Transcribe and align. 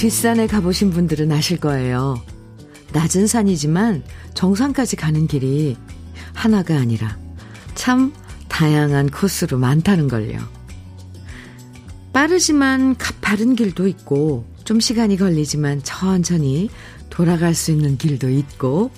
뒷산에 0.00 0.46
가보신 0.46 0.92
분들은 0.92 1.30
아실 1.30 1.60
거예요. 1.60 2.22
낮은 2.94 3.26
산이지만 3.26 4.02
정상까지 4.32 4.96
가는 4.96 5.26
길이 5.26 5.76
하나가 6.32 6.76
아니라 6.78 7.18
참 7.74 8.14
다양한 8.48 9.10
코스로 9.10 9.58
많다는 9.58 10.08
걸요. 10.08 10.40
빠르지만 12.14 12.96
가파른 12.96 13.54
길도 13.54 13.88
있고 13.88 14.46
좀 14.64 14.80
시간이 14.80 15.18
걸리지만 15.18 15.82
천천히 15.82 16.70
돌아갈 17.10 17.52
수 17.52 17.70
있는 17.70 17.98
길도 17.98 18.30
있고 18.30 18.90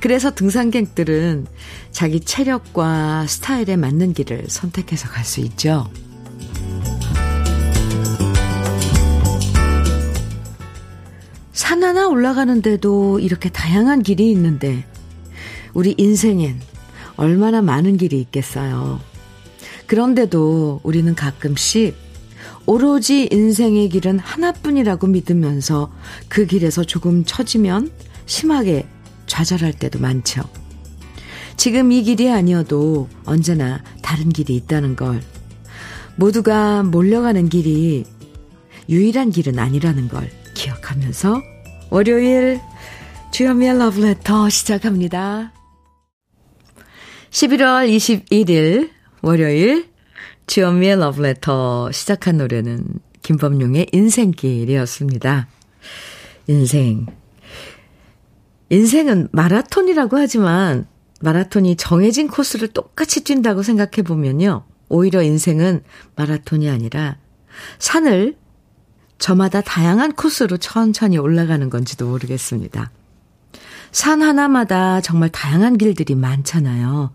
그래서 0.00 0.34
등산객들은 0.34 1.46
자기 1.92 2.18
체력과 2.18 3.28
스타일에 3.28 3.76
맞는 3.76 4.12
길을 4.12 4.46
선택해서 4.48 5.08
갈 5.08 5.24
수 5.24 5.38
있죠. 5.42 5.88
산 11.66 11.82
하나 11.82 12.06
올라가는데도 12.06 13.18
이렇게 13.18 13.48
다양한 13.48 14.04
길이 14.04 14.30
있는데 14.30 14.84
우리 15.74 15.96
인생엔 15.98 16.60
얼마나 17.16 17.60
많은 17.60 17.96
길이 17.96 18.20
있겠어요. 18.20 19.00
그런데도 19.88 20.78
우리는 20.84 21.12
가끔씩 21.16 21.96
오로지 22.66 23.28
인생의 23.32 23.88
길은 23.88 24.20
하나뿐이라고 24.20 25.08
믿으면서 25.08 25.92
그 26.28 26.46
길에서 26.46 26.84
조금 26.84 27.24
처지면 27.24 27.90
심하게 28.26 28.86
좌절할 29.26 29.72
때도 29.72 29.98
많죠. 29.98 30.42
지금 31.56 31.90
이 31.90 32.04
길이 32.04 32.30
아니어도 32.30 33.08
언제나 33.24 33.82
다른 34.02 34.28
길이 34.28 34.54
있다는 34.54 34.94
걸. 34.94 35.20
모두가 36.14 36.84
몰려가는 36.84 37.48
길이 37.48 38.04
유일한 38.88 39.30
길은 39.30 39.58
아니라는 39.58 40.06
걸 40.06 40.30
기억하면서 40.54 41.55
월요일 41.88 42.60
주현미의 43.30 43.78
러브레터 43.78 44.48
시작합니다. 44.50 45.52
11월 47.30 47.88
21일 47.88 48.90
월요일 49.22 49.88
주현미의 50.48 50.98
러브레터 50.98 51.92
시작한 51.92 52.38
노래는 52.38 52.84
김범용의 53.22 53.88
인생길이었습니다. 53.92 55.48
인생. 56.48 57.06
인생은 58.68 59.28
마라톤이라고 59.30 60.16
하지만 60.16 60.88
마라톤이 61.20 61.76
정해진 61.76 62.26
코스를 62.26 62.68
똑같이 62.68 63.22
뛴다고 63.22 63.62
생각해 63.62 64.02
보면요. 64.04 64.64
오히려 64.88 65.22
인생은 65.22 65.84
마라톤이 66.16 66.68
아니라 66.68 67.18
산을 67.78 68.36
저마다 69.18 69.60
다양한 69.60 70.12
코스로 70.12 70.56
천천히 70.56 71.18
올라가는 71.18 71.68
건지도 71.70 72.08
모르겠습니다. 72.08 72.90
산 73.92 74.22
하나마다 74.22 75.00
정말 75.00 75.30
다양한 75.30 75.78
길들이 75.78 76.14
많잖아요. 76.14 77.12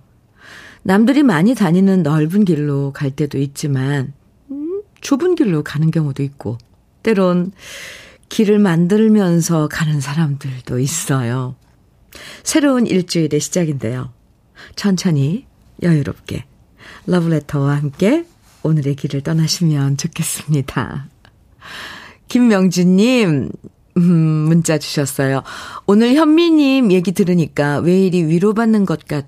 남들이 0.84 1.22
많이 1.22 1.54
다니는 1.54 2.02
넓은 2.02 2.44
길로 2.44 2.92
갈 2.92 3.12
때도 3.12 3.38
있지만, 3.38 4.14
음, 4.50 4.82
좁은 5.02 5.36
길로 5.36 5.64
가는 5.64 5.92
경우도 5.92 6.24
있고, 6.24 6.58
때론 7.04 7.52
길을 8.30 8.60
만들면서 8.60 9.68
가는 9.68 10.02
사람들도 10.02 10.80
있어요. 10.80 11.56
새로운 12.44 12.88
일주일의 12.88 13.40
시작인데요. 13.40 14.12
천천히, 14.76 15.46
여유롭게, 15.84 16.46
러브레터와 17.06 17.76
함께 17.76 18.26
오늘의 18.64 18.96
길을 18.96 19.22
떠나시면 19.22 19.98
좋겠습니다. 19.98 21.08
김명주님, 22.32 23.50
음, 23.98 24.04
문자 24.08 24.78
주셨어요. 24.78 25.44
오늘 25.86 26.16
현미님 26.16 26.94
얘기 26.94 27.12
들으니까 27.12 27.80
왜 27.80 28.06
이리 28.06 28.24
위로받는 28.24 28.86
것 28.86 29.06
같, 29.06 29.26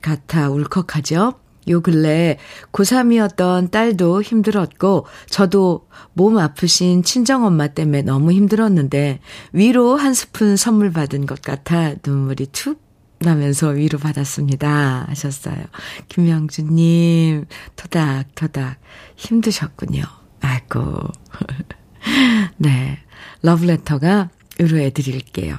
같아 0.00 0.48
울컥하죠? 0.48 1.34
요 1.68 1.80
근래 1.82 2.38
고3이었던 2.72 3.70
딸도 3.70 4.22
힘들었고, 4.22 5.04
저도 5.28 5.88
몸 6.14 6.38
아프신 6.38 7.02
친정엄마 7.02 7.68
때문에 7.68 8.00
너무 8.00 8.32
힘들었는데, 8.32 9.20
위로 9.52 9.96
한 9.96 10.14
스푼 10.14 10.56
선물 10.56 10.90
받은 10.90 11.26
것 11.26 11.42
같아 11.42 11.96
눈물이 12.02 12.46
툭 12.52 12.80
나면서 13.18 13.68
위로 13.68 13.98
받았습니다. 13.98 15.04
하셨어요. 15.06 15.66
김명주님, 16.08 17.44
토닥토닥 17.76 18.80
힘드셨군요. 19.16 20.02
아이고. 20.40 21.08
네. 22.56 22.98
러브레터가 23.42 24.30
의뢰해 24.58 24.90
드릴게요. 24.90 25.56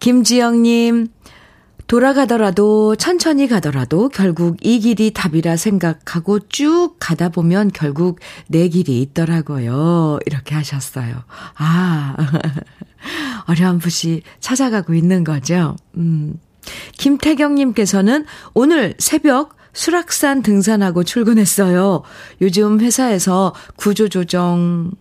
김지영님, 0.00 1.08
돌아가더라도 1.88 2.96
천천히 2.96 3.48
가더라도 3.48 4.10
결국 4.10 4.58
이 4.60 4.78
길이 4.78 5.10
답이라 5.10 5.56
생각하고 5.56 6.40
쭉 6.48 6.96
가다 7.00 7.30
보면 7.30 7.70
결국 7.72 8.20
내 8.46 8.68
길이 8.68 9.00
있더라고요. 9.00 10.18
이렇게 10.26 10.54
하셨어요. 10.54 11.24
아, 11.56 12.14
어렴풋이 13.48 14.22
찾아가고 14.38 14.92
있는 14.92 15.24
거죠. 15.24 15.76
음. 15.96 16.38
김태경님께서는 16.98 18.26
오늘 18.52 18.94
새벽 18.98 19.56
수락산 19.72 20.42
등산하고 20.42 21.04
출근했어요. 21.04 22.02
요즘 22.40 22.80
회사에서 22.80 23.54
구조조정 23.76 24.92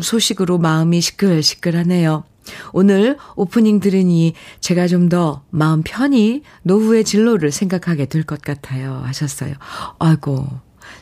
소식으로 0.00 0.58
마음이 0.58 1.00
시끌시끌하네요. 1.00 2.24
오늘 2.72 3.18
오프닝 3.36 3.80
들으니 3.80 4.34
제가 4.60 4.88
좀 4.88 5.08
더 5.08 5.44
마음 5.50 5.82
편히 5.82 6.42
노후의 6.62 7.04
진로를 7.04 7.52
생각하게 7.52 8.06
될 8.06 8.24
것 8.24 8.40
같아요. 8.42 9.02
하셨어요. 9.04 9.54
아이고, 9.98 10.46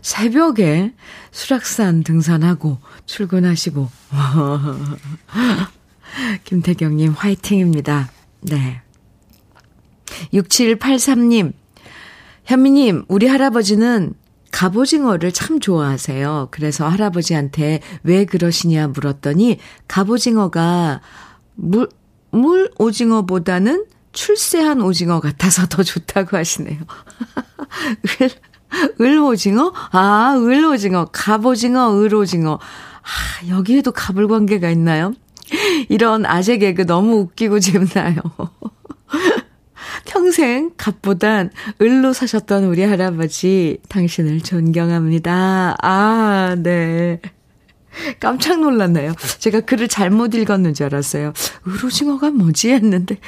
새벽에 0.03 0.93
수락산 1.31 2.03
등산하고 2.03 2.79
출근하시고. 3.07 3.89
김태경님 6.45 7.13
화이팅입니다. 7.13 8.11
네. 8.43 8.83
6783님, 10.33 11.53
현미님, 12.51 13.05
우리 13.07 13.29
할아버지는 13.29 14.13
갑오징어를 14.51 15.31
참 15.31 15.61
좋아하세요. 15.61 16.49
그래서 16.51 16.89
할아버지한테 16.89 17.79
왜 18.03 18.25
그러시냐 18.25 18.89
물었더니 18.89 19.61
갑오징어가 19.87 21.01
물, 21.55 21.89
물 22.33 22.73
오징어보다는 22.77 23.87
출세한 24.11 24.81
오징어 24.81 25.21
같아서 25.21 25.69
더 25.69 25.85
좋다고 25.85 26.37
하시네요. 26.37 26.81
을, 28.21 28.31
을 29.01 29.19
오징어? 29.21 29.73
아, 29.93 30.35
을 30.37 30.65
오징어. 30.65 31.05
갑오징어, 31.05 32.03
을 32.03 32.13
오징어. 32.17 32.55
아, 32.55 33.49
여기에도 33.49 33.93
갑을 33.93 34.27
관계가 34.27 34.71
있나요? 34.71 35.13
이런 35.89 36.27
아재 36.27 36.59
개그 36.59 36.85
너무 36.85 37.19
웃기고 37.19 37.61
재밌나요? 37.63 38.17
평생 40.05 40.71
값보단 40.77 41.51
을로 41.81 42.13
사셨던 42.13 42.65
우리 42.65 42.83
할아버지, 42.83 43.79
당신을 43.89 44.41
존경합니다. 44.41 45.77
아, 45.81 46.57
네. 46.59 47.21
깜짝 48.21 48.61
놀랐네요. 48.61 49.15
제가 49.39 49.61
글을 49.61 49.89
잘못 49.89 50.35
읽었는 50.35 50.75
줄 50.75 50.87
알았어요. 50.87 51.33
을오징어가 51.67 52.31
뭐지 52.31 52.71
했는데. 52.71 53.19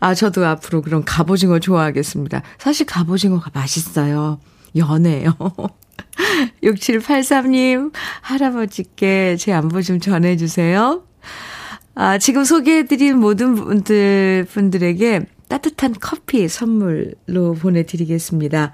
아, 0.00 0.14
저도 0.14 0.46
앞으로 0.46 0.82
그런 0.82 1.04
갑오징어 1.04 1.58
좋아하겠습니다. 1.60 2.42
사실 2.58 2.86
갑오징어가 2.86 3.50
맛있어요. 3.54 4.40
연해요. 4.76 5.36
6783님, 6.62 7.92
할아버지께 8.22 9.36
제 9.36 9.52
안부 9.52 9.82
좀 9.82 10.00
전해주세요. 10.00 11.04
아, 11.94 12.18
지금 12.18 12.44
소개해드린 12.44 13.18
모든 13.18 13.54
분들, 13.54 14.46
분들에게 14.50 15.26
따뜻한 15.52 15.94
커피 16.00 16.48
선물로 16.48 17.52
보내드리겠습니다. 17.60 18.72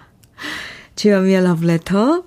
주여미의 0.95 1.43
러브레터. 1.43 2.23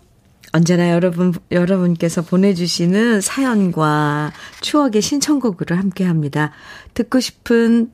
언제나 0.51 0.92
여러분, 0.92 1.33
여러분께서 1.51 2.21
보내주시는 2.21 3.21
사연과 3.21 4.33
추억의 4.59 5.01
신청곡으로 5.01 5.77
함께 5.77 6.03
합니다. 6.03 6.51
듣고 6.94 7.21
싶은 7.21 7.92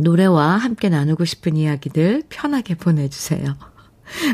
노래와 0.00 0.56
함께 0.56 0.88
나누고 0.88 1.24
싶은 1.24 1.56
이야기들 1.56 2.24
편하게 2.28 2.74
보내주세요. 2.74 3.56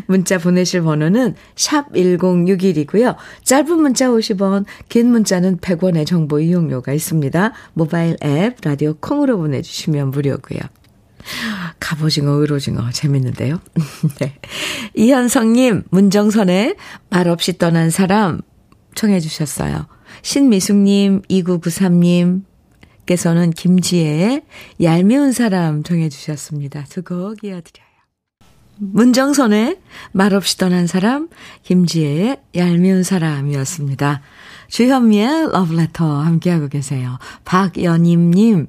문자 0.06 0.38
보내실 0.38 0.81
번호는 0.81 1.35
샵 1.56 1.93
1061이고요. 1.93 3.17
짧은 3.44 3.82
문자 3.82 4.08
50원, 4.08 4.65
긴 4.88 5.11
문자는 5.11 5.58
100원의 5.58 6.06
정보 6.06 6.41
이용료가 6.41 6.94
있습니다. 6.94 7.53
모바일 7.75 8.17
앱, 8.25 8.56
라디오 8.62 8.94
콩으로 8.94 9.37
보내주시면 9.37 10.11
무료고요. 10.11 10.61
갑오징어, 11.81 12.33
의로징어, 12.33 12.91
재밌는데요? 12.91 13.61
네. 14.21 14.39
이현성님, 14.95 15.85
문정선의 15.91 16.77
말없이 17.11 17.59
떠난 17.59 17.91
사람 17.91 18.41
청해 18.95 19.21
주셨어요. 19.21 19.87
신미숙님, 20.23 21.23
2993님, 21.23 22.43
께서는 23.07 23.51
김지혜의 23.51 24.43
얄미운 24.83 25.33
사람 25.33 25.83
정해주셨습니다. 25.83 26.85
두 26.89 27.03
곡 27.03 27.43
이어드려요. 27.43 27.87
문정선의 28.79 29.79
말없이 30.13 30.57
떠난 30.59 30.87
사람, 30.87 31.29
김지혜의 31.63 32.39
얄미운 32.57 33.03
사람이었습니다. 33.03 34.23
주현미의 34.69 35.53
러브레터 35.53 36.21
함께하고 36.21 36.69
계세요. 36.69 37.19
박연임님, 37.45 38.67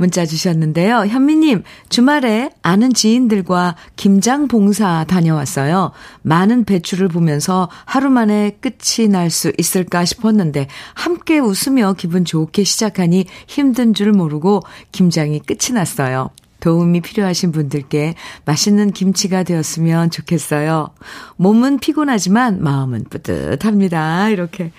문자 0.00 0.24
주셨는데요. 0.24 1.04
현미님, 1.08 1.62
주말에 1.90 2.50
아는 2.62 2.94
지인들과 2.94 3.76
김장 3.96 4.48
봉사 4.48 5.04
다녀왔어요. 5.04 5.92
많은 6.22 6.64
배추를 6.64 7.08
보면서 7.08 7.68
하루 7.84 8.08
만에 8.08 8.56
끝이 8.62 9.08
날 9.08 9.28
수 9.28 9.52
있을까 9.58 10.06
싶었는데, 10.06 10.68
함께 10.94 11.38
웃으며 11.38 11.92
기분 11.98 12.24
좋게 12.24 12.64
시작하니 12.64 13.26
힘든 13.46 13.92
줄 13.92 14.12
모르고 14.12 14.62
김장이 14.90 15.40
끝이 15.40 15.74
났어요. 15.74 16.30
도움이 16.60 17.02
필요하신 17.02 17.52
분들께 17.52 18.14
맛있는 18.46 18.92
김치가 18.92 19.42
되었으면 19.42 20.10
좋겠어요. 20.10 20.88
몸은 21.36 21.78
피곤하지만 21.78 22.62
마음은 22.62 23.04
뿌듯합니다. 23.10 24.30
이렇게. 24.30 24.72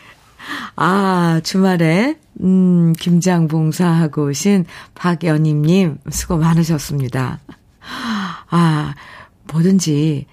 아, 0.75 1.41
주말에, 1.43 2.17
음, 2.41 2.93
김장 2.99 3.47
봉사하고 3.47 4.27
오신 4.29 4.65
박연임님, 4.95 5.97
수고 6.09 6.37
많으셨습니다. 6.37 7.39
아, 8.49 8.93
뭐든지, 9.51 10.25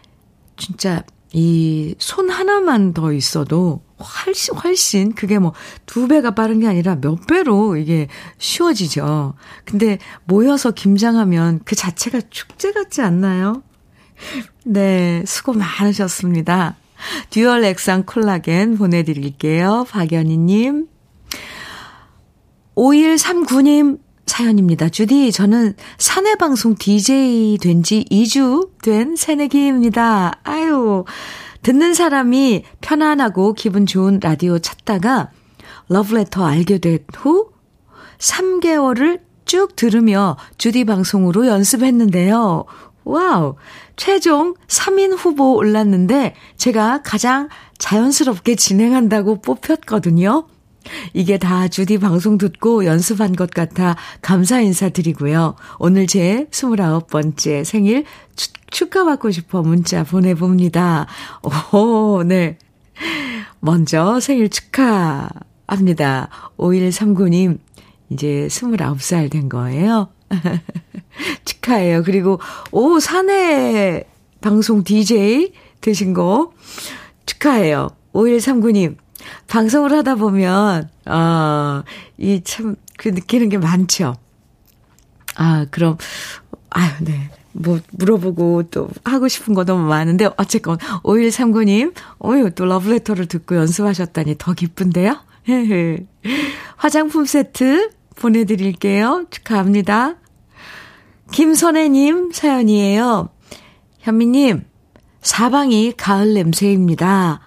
진짜, 0.57 1.03
이 1.33 1.95
손 1.99 2.31
하나만 2.31 2.95
더 2.95 3.13
있어도 3.13 3.83
훨씬, 3.99 4.55
훨씬, 4.57 5.15
그게 5.15 5.39
뭐 5.39 5.53
두 5.85 6.09
배가 6.09 6.31
빠른 6.31 6.59
게 6.61 6.67
아니라 6.67 6.97
몇 6.97 7.27
배로 7.27 7.77
이게 7.77 8.09
쉬워지죠. 8.39 9.35
근데 9.67 9.99
모여서 10.25 10.71
김장하면 10.71 11.61
그 11.67 11.77
자체가 11.77 12.21
축제 12.31 12.73
같지 12.73 13.03
않나요? 13.03 13.63
네, 14.65 15.23
수고 15.27 15.53
많으셨습니다. 15.53 16.77
듀얼 17.31 17.65
액상 17.65 18.05
콜라겐 18.05 18.77
보내드릴게요. 18.79 19.87
박연희님. 19.91 20.87
5139님 22.77 23.99
사연입니다. 24.27 24.89
주디, 24.89 25.33
저는 25.33 25.75
사내방송 25.97 26.77
DJ 26.77 27.59
된 27.59 27.83
지 27.83 28.05
2주 28.11 28.71
된 28.83 29.17
새내기입니다. 29.17 30.33
아유, 30.45 31.05
듣는 31.63 31.95
사람이 31.95 32.65
편안하고 32.81 33.55
기분 33.55 33.87
좋은 33.87 34.21
라디오 34.21 34.59
찾다가 34.59 35.31
러브레터 35.89 36.45
알게 36.45 36.79
된 36.79 36.99
후 37.17 37.51
3개월을 38.19 39.21
쭉 39.47 39.75
들으며 39.75 40.37
주디 40.59 40.85
방송으로 40.85 41.47
연습했는데요. 41.47 42.65
wow! 43.05 43.55
최종 43.99 44.55
3인 44.69 45.15
후보 45.19 45.57
올랐는데 45.57 46.35
제가 46.57 47.03
가장 47.03 47.49
자연스럽게 47.79 48.55
진행한다고 48.55 49.43
뽑혔거든요. 49.43 50.47
이게 51.13 51.37
다 51.37 51.69
주디 51.69 51.99
방송 51.99 52.39
듣고 52.39 52.87
연습한 52.87 53.35
것 53.35 53.51
같아 53.51 53.97
감사 54.23 54.61
인사드리고요. 54.61 55.57
오늘 55.81 56.07
제 56.07 56.47
29번째 56.51 57.65
생일 57.65 58.05
축하받고 58.71 59.33
싶어 59.33 59.63
문자 59.63 60.05
보내봅니다. 60.05 61.07
오, 61.73 62.23
네. 62.23 62.57
먼저 63.59 64.21
생일 64.21 64.49
축하합니다. 64.49 66.29
5139님, 66.57 67.59
이제 68.11 68.47
29살 68.49 69.31
된 69.31 69.49
거예요. 69.49 70.09
축하해요. 71.45 72.03
그리고, 72.03 72.41
오, 72.71 73.01
사내 73.01 74.05
방송 74.41 74.85
DJ 74.85 75.53
되신 75.81 76.15
거 76.15 76.53
축하해요. 77.27 77.89
5139님, 78.13 78.97
방송을 79.49 79.93
하다 79.93 80.17
보면, 80.17 80.89
아, 81.07 81.83
이 82.17 82.41
참, 82.45 82.77
그 82.97 83.09
느끼는 83.09 83.49
게 83.49 83.59
많죠. 83.59 84.17
아, 85.37 85.67
그럼, 85.71 85.99
아유, 86.71 86.91
네. 87.01 87.31
뭐, 87.53 87.81
물어보고 87.93 88.65
또 88.71 88.89
하고 89.05 89.29
싶은 89.29 89.55
거 89.55 89.65
너무 89.65 89.87
많은데, 89.87 90.29
어쨌건, 90.37 90.79
5139님, 90.79 91.95
어유, 92.25 92.51
또 92.55 92.67
러브레터를 92.67 93.27
듣고 93.27 93.57
연습하셨다니 93.57 94.37
더 94.39 94.53
기쁜데요? 94.53 95.19
화장품 96.77 97.25
세트 97.25 97.91
보내드릴게요. 98.19 99.27
축하합니다. 99.31 100.17
김선혜님 101.33 102.33
사연이에요. 102.33 103.29
현미님, 104.01 104.65
사방이 105.21 105.93
가을 105.97 106.35
냄새입니다. 106.35 107.41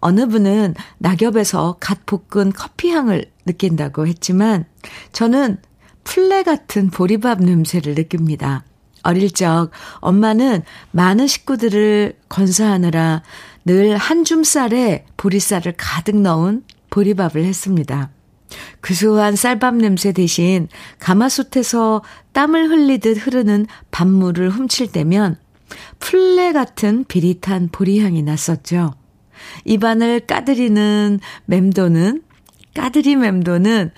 어느 0.00 0.26
분은 0.26 0.74
낙엽에서 0.98 1.76
갓 1.80 2.06
볶은 2.06 2.52
커피 2.52 2.90
향을 2.90 3.26
느낀다고 3.46 4.06
했지만 4.06 4.64
저는 5.12 5.58
플레 6.04 6.42
같은 6.42 6.90
보리밥 6.90 7.42
냄새를 7.42 7.94
느낍니다. 7.94 8.64
어릴 9.02 9.30
적 9.30 9.70
엄마는 10.00 10.62
많은 10.92 11.26
식구들을 11.26 12.16
건사하느라 12.28 13.22
늘 13.64 13.96
한 13.96 14.24
줌 14.24 14.44
쌀에 14.44 15.04
보리쌀을 15.16 15.74
가득 15.76 16.16
넣은 16.16 16.64
보리밥을 16.90 17.44
했습니다. 17.44 18.10
그수한 18.80 19.36
쌀밥 19.36 19.76
냄새 19.76 20.12
대신 20.12 20.68
가마솥에서 20.98 22.02
땀을 22.32 22.68
흘리듯 22.70 23.26
흐르는 23.26 23.66
밥물을 23.90 24.50
훔칠 24.50 24.92
때면 24.92 25.38
플레 25.98 26.52
같은 26.52 27.04
비릿한 27.04 27.68
보리향이 27.70 28.22
났었죠. 28.22 28.94
입안을 29.64 30.20
까드리는 30.20 31.20
맴도는, 31.46 32.22
까드리 32.74 33.16
맴도는 33.16 33.92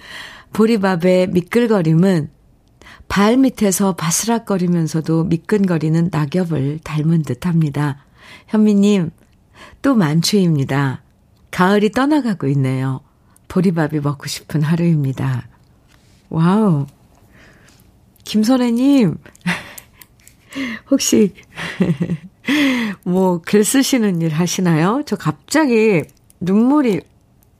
보리밥의 0.52 1.28
미끌거림은 1.28 2.30
발 3.08 3.36
밑에서 3.36 3.94
바스락거리면서도 3.96 5.24
미끈거리는 5.24 6.10
낙엽을 6.12 6.80
닮은 6.84 7.22
듯 7.22 7.46
합니다. 7.46 8.04
현미님, 8.48 9.10
또 9.82 9.94
만추입니다. 9.94 11.02
가을이 11.50 11.90
떠나가고 11.90 12.46
있네요. 12.48 13.00
보리밥이 13.50 14.00
먹고 14.00 14.28
싶은 14.28 14.62
하루입니다. 14.62 15.48
wow. 16.30 16.86
김선혜님, 18.24 19.18
혹시, 20.90 21.34
뭐, 23.02 23.42
글 23.42 23.64
쓰시는 23.64 24.22
일 24.22 24.32
하시나요? 24.32 25.02
저 25.04 25.16
갑자기 25.16 26.02
눈물이 26.38 27.00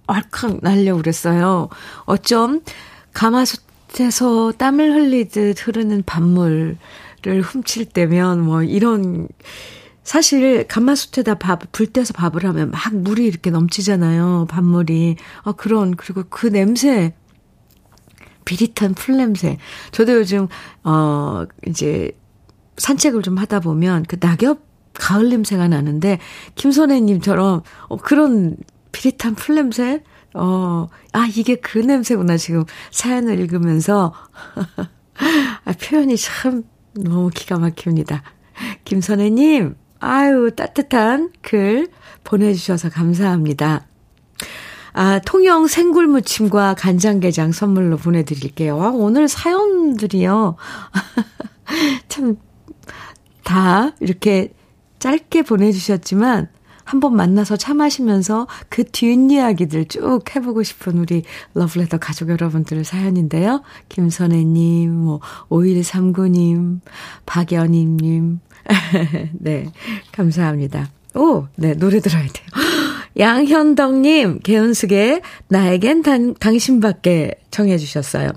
울컥 0.07 0.61
날려 0.63 0.97
그랬어요. 0.97 1.69
어쩜 2.05 2.63
가마솥에서 3.13 4.53
땀을 4.59 4.95
흘리듯 4.95 5.67
흐르는 5.67 6.05
밥물을 6.05 6.77
훔칠 7.43 7.87
때면 7.87 8.41
뭐 8.41 8.63
이런 8.63 9.27
사실 10.03 10.67
가마솥에다 10.67 11.35
밥, 11.37 11.61
불 11.73 11.87
떼서 11.87 12.15
밥을 12.15 12.45
하면 12.45 12.71
막 12.71 12.95
물이 12.95 13.25
이렇게 13.25 13.51
넘치잖아요. 13.51 14.47
밥물이. 14.49 15.17
아, 15.45 15.53
그런, 15.53 15.95
그리고 15.95 16.25
그 16.29 16.47
냄새. 16.47 17.15
비릿한 18.45 18.95
풀 18.95 19.17
냄새. 19.19 19.59
저도 19.93 20.15
요즘, 20.15 20.49
어, 20.83 21.45
이제 21.67 22.11
산책을 22.79 23.23
좀 23.23 23.37
하다 23.37 23.61
보면 23.61 24.05
그 24.09 24.17
낙엽 24.19 24.61
가을 24.95 25.29
냄새가 25.29 25.69
나는데, 25.69 26.19
김선혜님처럼, 26.57 27.63
어, 27.89 27.97
그런 27.99 28.57
비릿한 28.93 29.35
풀 29.35 29.55
냄새? 29.55 30.03
어, 30.35 30.89
아, 31.13 31.27
이게 31.27 31.57
그 31.57 31.79
냄새구나. 31.79 32.37
지금 32.37 32.65
사연을 32.91 33.39
읽으면서. 33.39 34.13
아, 35.65 35.73
표현이 35.73 36.17
참 36.17 36.65
너무 36.95 37.31
기가 37.33 37.59
막힙니다. 37.59 38.23
김선혜님, 38.85 39.77
아유, 40.01 40.51
따뜻한 40.57 41.31
글 41.43 41.89
보내주셔서 42.25 42.89
감사합니다. 42.89 43.87
아, 44.93 45.21
통영 45.25 45.67
생굴무침과 45.67 46.75
간장게장 46.75 47.53
선물로 47.53 47.99
보내드릴게요. 47.99 48.83
아, 48.83 48.91
오늘 48.91 49.29
사연들이요. 49.29 50.57
참, 52.09 52.37
다 53.45 53.93
이렇게 54.01 54.53
짧게 54.99 55.43
보내주셨지만, 55.43 56.49
한번 56.85 57.15
만나서 57.15 57.57
차 57.57 57.73
마시면서 57.73 58.49
그 58.69 58.83
뒷이야기들 58.83 59.85
쭉 59.87 60.25
해보고 60.35 60.65
싶은 60.65 60.99
우리 60.99 61.23
러브레터 61.55 61.99
가족 61.99 62.31
여러분들 62.31 62.85
사연인데요. 62.85 63.63
김선혜님, 63.89 64.93
뭐, 64.93 65.21
5139님, 65.51 66.81
박연희님, 67.27 68.41
네, 69.33 69.67
감사합니다. 70.13 70.91
오, 71.15 71.47
네, 71.57 71.75
노래 71.75 72.01
들어야 72.01 72.23
돼요. 72.23 72.47
양현덕님, 73.19 74.41
개은숙의 74.41 75.23
나에겐 75.49 76.03
단, 76.03 76.35
당신밖에 76.35 77.35
청해 77.51 77.79
주셨어요. 77.79 78.31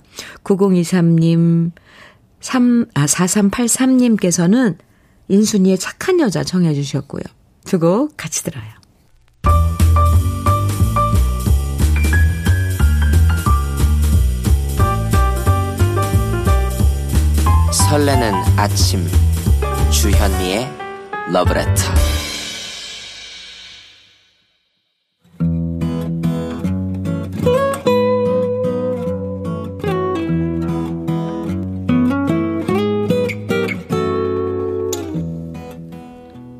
9023님, 0.43 1.71
3, 2.41 2.85
아, 2.95 3.05
4383님께서는 3.05 4.77
인순이의 5.27 5.77
착한 5.77 6.19
여자 6.19 6.43
청해 6.43 6.73
주셨고요. 6.73 7.21
두 7.65 7.79
곡 7.79 8.17
같이 8.17 8.43
들어요. 8.43 8.63
설레는 17.71 18.33
아침 18.57 19.05
주현미의 19.93 20.67
러브레터 21.31 21.71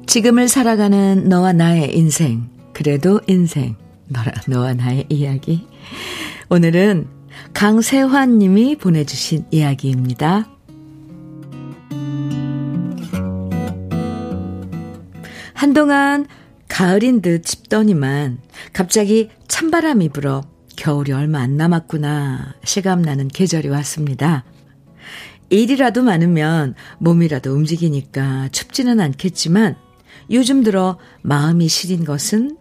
지금을 0.05 0.47
살아가는 0.47 1.27
너와 1.27 1.53
나의 1.53 1.97
인생 1.97 2.47
그래도 2.71 3.19
인생 3.25 3.75
너라 4.09 4.31
너와 4.47 4.75
나의 4.75 5.05
이야기 5.09 5.67
오늘은 6.49 7.07
강세환 7.53 8.37
님이 8.37 8.75
보내주신 8.75 9.45
이야기입니다. 9.49 10.52
한동안 15.63 16.27
가을인 16.67 17.22
듯 17.22 17.48
싶더니만 17.48 18.39
갑자기 18.74 19.29
찬바람이 19.48 20.10
불어 20.10 20.43
겨울이 20.75 21.13
얼마 21.13 21.39
안 21.39 21.55
남았구나 21.55 22.55
실감나는 22.65 23.29
계절이 23.29 23.70
왔습니다. 23.70 24.43
일이라도 25.50 26.03
많으면 26.03 26.75
몸이라도 26.98 27.53
움직이니까 27.53 28.50
춥지는 28.51 29.00
않겠지만 29.00 29.77
요즘 30.32 30.63
들어 30.63 31.00
마음이 31.22 31.70
시린 31.70 32.03
것은 32.03 32.58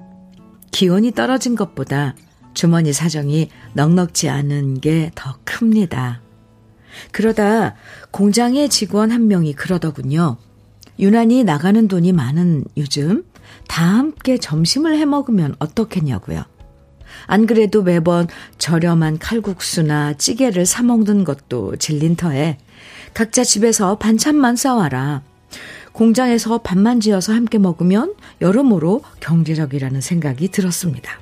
기온이 0.70 1.10
떨어진 1.10 1.56
것보다 1.56 2.14
주머니 2.54 2.92
사정이 2.92 3.48
넉넉지 3.72 4.28
않은 4.28 4.80
게 4.80 5.10
더 5.16 5.38
큽니다. 5.42 6.22
그러다 7.10 7.74
공장의 8.12 8.68
직원 8.68 9.10
한 9.10 9.26
명이 9.26 9.54
그러더군요. 9.54 10.38
유난히 10.98 11.44
나가는 11.44 11.88
돈이 11.88 12.12
많은 12.12 12.64
요즘 12.76 13.24
다 13.68 13.84
함께 13.84 14.38
점심을 14.38 14.98
해 14.98 15.04
먹으면 15.04 15.54
어떻겠냐고요. 15.58 16.44
안 17.26 17.46
그래도 17.46 17.82
매번 17.82 18.26
저렴한 18.58 19.18
칼국수나 19.18 20.14
찌개를 20.14 20.66
사 20.66 20.82
먹는 20.82 21.24
것도 21.24 21.76
질린 21.76 22.16
터에 22.16 22.58
각자 23.14 23.44
집에서 23.44 23.98
반찬만 23.98 24.56
싸와라. 24.56 25.22
공장에서 25.92 26.58
밥만 26.58 27.00
지어서 27.00 27.34
함께 27.34 27.58
먹으면 27.58 28.14
여러모로 28.40 29.02
경제적이라는 29.20 30.00
생각이 30.00 30.48
들었습니다. 30.48 31.20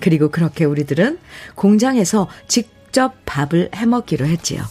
그리고 0.00 0.30
그렇게 0.30 0.64
우리들은 0.64 1.18
공장에서 1.54 2.28
직접 2.46 3.14
밥을 3.26 3.70
해 3.74 3.84
먹기로 3.84 4.26
했지요. 4.26 4.62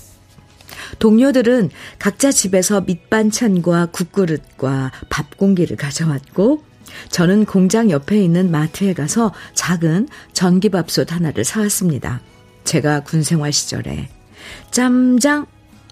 동료들은 0.99 1.69
각자 1.99 2.31
집에서 2.31 2.81
밑반찬과 2.81 3.87
국그릇과 3.87 4.91
밥 5.09 5.37
공기를 5.37 5.77
가져왔고 5.77 6.63
저는 7.09 7.45
공장 7.45 7.89
옆에 7.89 8.23
있는 8.23 8.51
마트에 8.51 8.93
가서 8.93 9.33
작은 9.53 10.07
전기밥솥 10.33 11.11
하나를 11.11 11.43
사왔습니다. 11.43 12.21
제가 12.63 13.01
군 13.01 13.23
생활 13.23 13.53
시절에 13.53 14.09
짬장 14.71 15.45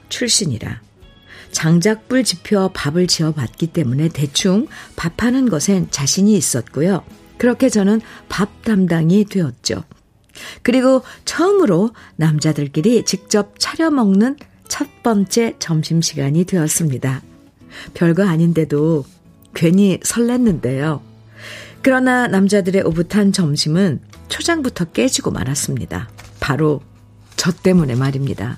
출신이라 0.09 0.81
장작불 1.51 2.23
지펴 2.25 2.69
밥을 2.73 3.07
지어 3.07 3.31
봤기 3.31 3.67
때문에 3.67 4.09
대충 4.09 4.67
밥하는 4.95 5.49
것엔 5.49 5.87
자신이 5.89 6.35
있었고요. 6.35 7.03
그렇게 7.37 7.69
저는 7.69 8.01
밥 8.27 8.63
담당이 8.63 9.25
되었죠. 9.25 9.83
그리고 10.63 11.01
처음으로 11.23 11.91
남자들끼리 12.17 13.05
직접 13.05 13.57
차려 13.57 13.89
먹는 13.89 14.35
첫 14.75 14.89
번째 15.03 15.53
점심시간이 15.57 16.43
되었습니다. 16.43 17.21
별거 17.93 18.27
아닌데도 18.27 19.05
괜히 19.53 20.01
설렜는데요. 20.01 20.99
그러나 21.81 22.27
남자들의 22.27 22.81
오붓한 22.81 23.31
점심은 23.31 24.01
초장부터 24.27 24.91
깨지고 24.91 25.31
말았습니다. 25.31 26.09
바로 26.41 26.81
저 27.37 27.53
때문에 27.53 27.95
말입니다. 27.95 28.57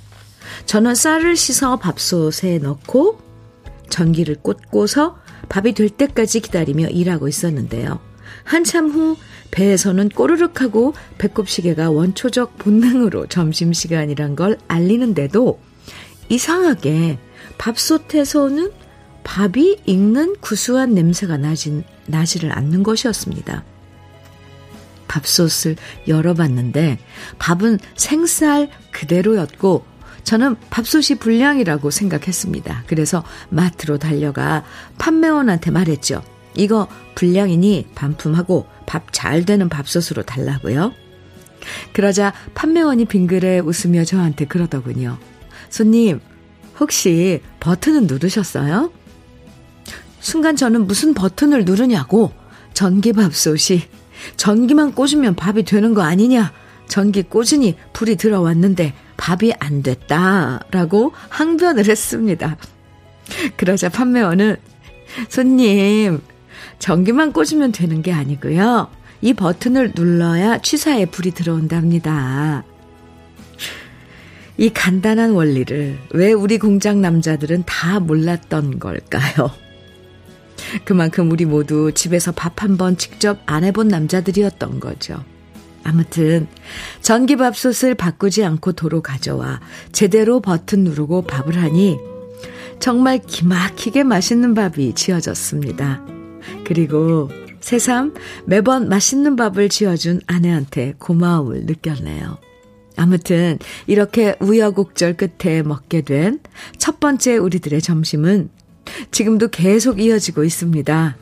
저는 0.66 0.96
쌀을 0.96 1.36
씻어 1.36 1.76
밥솥에 1.78 2.58
넣고 2.64 3.20
전기를 3.90 4.38
꽂고서 4.42 5.20
밥이 5.50 5.76
될 5.76 5.88
때까지 5.88 6.40
기다리며 6.40 6.88
일하고 6.88 7.28
있었는데요. 7.28 8.00
한참 8.44 8.90
후 8.90 9.18
배에서는 9.52 10.10
꼬르륵 10.10 10.62
하고 10.62 10.96
배꼽시계가 11.20 11.92
원초적 11.92 12.58
본능으로 12.58 13.28
점심시간이란 13.28 14.36
걸 14.36 14.58
알리는데도 14.68 15.68
이상하게 16.30 17.20
밥솥에서는 17.58 18.72
밥이 19.24 19.78
익는 19.86 20.38
구수한 20.40 20.94
냄새가 20.94 21.38
나진, 21.38 21.84
나지를 22.06 22.52
않는 22.52 22.84
것이었습니다. 22.84 23.64
밥솥을 25.08 25.76
열어봤는데 26.08 27.00
밥은 27.40 27.80
생쌀 27.96 28.70
그대로였고 28.92 29.86
저는 30.24 30.58
밥솥이 30.70 31.20
불량이라고 31.20 31.90
생각했습니다. 31.90 32.84
그래서 32.88 33.24
마트로 33.50 33.98
달려가 33.98 34.64
판매원한테 34.98 35.72
말했죠. 35.72 36.22
이거 36.56 36.88
불량이니 37.16 37.88
반품하고 37.96 38.68
밥 38.86 39.08
잘 39.12 39.46
되는 39.46 39.68
밥솥으로 39.70 40.24
달라고요. 40.24 40.94
그러자 41.92 42.34
판매원이 42.54 43.06
빙그레 43.06 43.60
웃으며 43.60 44.04
저한테 44.04 44.46
그러더군요. 44.46 45.18
손님, 45.70 46.20
혹시 46.80 47.42
버튼은 47.60 48.08
누르셨어요? 48.08 48.92
순간 50.20 50.56
저는 50.56 50.88
무슨 50.88 51.14
버튼을 51.14 51.66
누르냐고 51.66 52.32
전기밥솥이 52.74 53.82
전기만 54.36 54.94
꽂으면 54.94 55.36
밥이 55.36 55.64
되는 55.64 55.94
거 55.94 56.02
아니냐? 56.02 56.52
전기 56.88 57.24
꽂으니 57.24 57.76
불이 57.94 58.16
들어왔는데 58.16 58.94
밥이 59.18 59.54
안 59.60 59.84
됐다 59.84 60.62
라고 60.72 61.12
항변을 61.30 61.88
했습니다. 61.88 62.58
그러자 63.58 63.90
판매원은 63.90 64.58
손님, 65.30 66.22
전기만 66.80 67.34
꽂으면 67.34 67.72
되는 67.72 68.02
게 68.02 68.12
아니고요. 68.12 68.90
이 69.22 69.34
버튼을 69.34 69.94
눌러야 69.96 70.60
취사에 70.60 71.06
불이 71.06 71.32
들어온답니다. 71.32 72.64
이 74.58 74.70
간단한 74.70 75.32
원리를 75.32 75.98
왜 76.14 76.34
우리 76.34 76.58
공장 76.58 77.02
남자들은 77.02 77.64
다 77.66 78.00
몰랐던 78.00 78.80
걸까요? 78.80 79.52
그만큼 80.84 81.32
우리 81.32 81.46
모두 81.46 81.92
집에서 81.94 82.32
밥 82.32 82.64
한 82.64 82.78
번 82.78 82.98
직접 82.98 83.40
안 83.46 83.64
해본 83.64 83.88
남자들이었던 83.88 84.80
거죠. 84.80 85.24
아무튼 85.84 86.48
전기밥솥을 87.02 87.96
바꾸지 87.96 88.44
않고 88.44 88.74
도로 88.74 89.02
가져와 89.02 89.62
제대로 89.92 90.42
버튼 90.42 90.84
누르고 90.84 91.22
밥을 91.22 91.56
하니 91.62 91.98
정말 92.80 93.20
기막히게 93.20 94.04
맛있는 94.04 94.54
밥이 94.54 94.94
지어졌습니다. 94.96 96.02
그리고 96.66 97.30
새삼 97.62 98.16
매번 98.46 98.90
맛있는 98.90 99.36
밥을 99.36 99.70
지어준 99.70 100.22
아내한테 100.28 100.96
고마움을 101.00 101.66
느꼈네요. 101.66 102.38
아무튼 102.98 103.60
이렇게 103.88 104.36
우여곡절 104.42 105.16
끝에 105.16 105.62
먹게 105.62 106.02
된 106.02 106.40
첫 106.78 107.00
번째 107.00 107.38
우리들의 107.38 107.82
점심은 107.82 108.50
지금도 109.12 109.50
계속 109.50 110.00
이어지고 110.02 110.44
있습니다. 110.44 111.18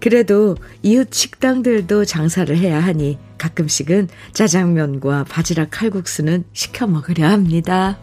그래도 0.00 0.56
이웃 0.82 1.12
식당들도 1.12 2.04
장사를 2.04 2.56
해야 2.56 2.80
하니 2.80 3.18
가끔씩은 3.38 4.08
짜장면과 4.32 5.24
바지락 5.24 5.68
칼국수는 5.70 6.44
시켜 6.52 6.86
먹으려 6.86 7.28
합니다. 7.28 7.98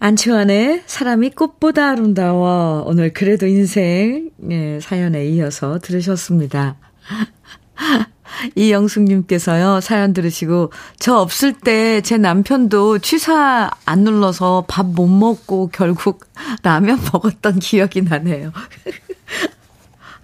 안치환의 0.00 0.84
사람이 0.86 1.30
꽃보다 1.30 1.90
아름다워. 1.90 2.84
오늘 2.86 3.12
그래도 3.12 3.46
인생 3.46 4.30
예, 4.50 4.78
사연에 4.80 5.26
이어서 5.26 5.78
들으셨습니다. 5.80 6.76
이영숙님께서요, 8.54 9.80
사연 9.80 10.12
들으시고, 10.12 10.70
저 11.00 11.16
없을 11.16 11.52
때 11.52 12.00
제 12.02 12.16
남편도 12.16 12.98
취사 13.00 13.70
안 13.84 14.04
눌러서 14.04 14.66
밥 14.68 14.86
못 14.86 15.08
먹고 15.08 15.70
결국 15.72 16.24
라면 16.62 16.98
먹었던 17.12 17.58
기억이 17.58 18.02
나네요. 18.02 18.52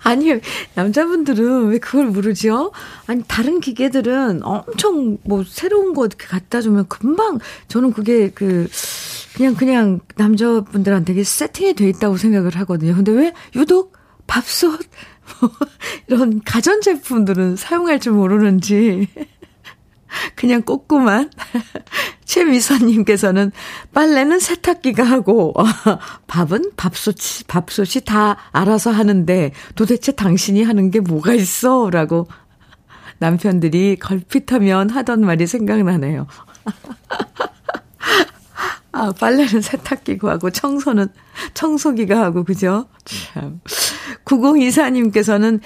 아니, 0.04 0.32
남자분들은 0.74 1.68
왜 1.68 1.78
그걸 1.78 2.06
모르죠? 2.06 2.72
아니, 3.06 3.22
다른 3.26 3.60
기계들은 3.60 4.42
엄청 4.44 5.18
뭐 5.24 5.42
새로운 5.46 5.94
거 5.94 6.06
이렇게 6.06 6.26
갖다 6.26 6.60
주면 6.60 6.86
금방, 6.88 7.38
저는 7.68 7.92
그게 7.92 8.30
그, 8.30 8.68
그냥, 9.34 9.54
그냥 9.54 10.00
남자분들한테 10.16 11.24
세팅이 11.24 11.74
돼 11.74 11.88
있다고 11.88 12.18
생각을 12.18 12.54
하거든요. 12.56 12.94
근데 12.94 13.12
왜 13.12 13.32
유독 13.56 13.94
밥솥, 14.26 14.78
뭐, 15.40 15.50
이런 16.06 16.42
가전제품들은 16.44 17.56
사용할 17.56 17.98
줄 17.98 18.12
모르는지. 18.12 19.08
그냥 20.34 20.62
꽂고만. 20.62 21.30
최미선님께서는 22.24 23.52
빨래는 23.92 24.40
세탁기가 24.40 25.04
하고, 25.04 25.54
밥은 26.26 26.72
밥솥이, 26.76 27.44
밥솥이 27.46 28.04
다 28.04 28.36
알아서 28.52 28.90
하는데 28.90 29.52
도대체 29.74 30.12
당신이 30.12 30.62
하는 30.62 30.90
게 30.90 31.00
뭐가 31.00 31.34
있어? 31.34 31.90
라고 31.90 32.26
남편들이 33.18 33.96
걸핏하면 33.96 34.90
하던 34.90 35.20
말이 35.20 35.46
생각나네요. 35.46 36.26
아, 38.92 39.12
빨래는 39.18 39.60
세탁기가 39.60 40.30
하고 40.30 40.50
청소는 40.50 41.08
청소기가 41.54 42.22
하고, 42.22 42.44
그죠? 42.44 42.86
참. 43.04 43.60
9024님께서는 44.24 45.60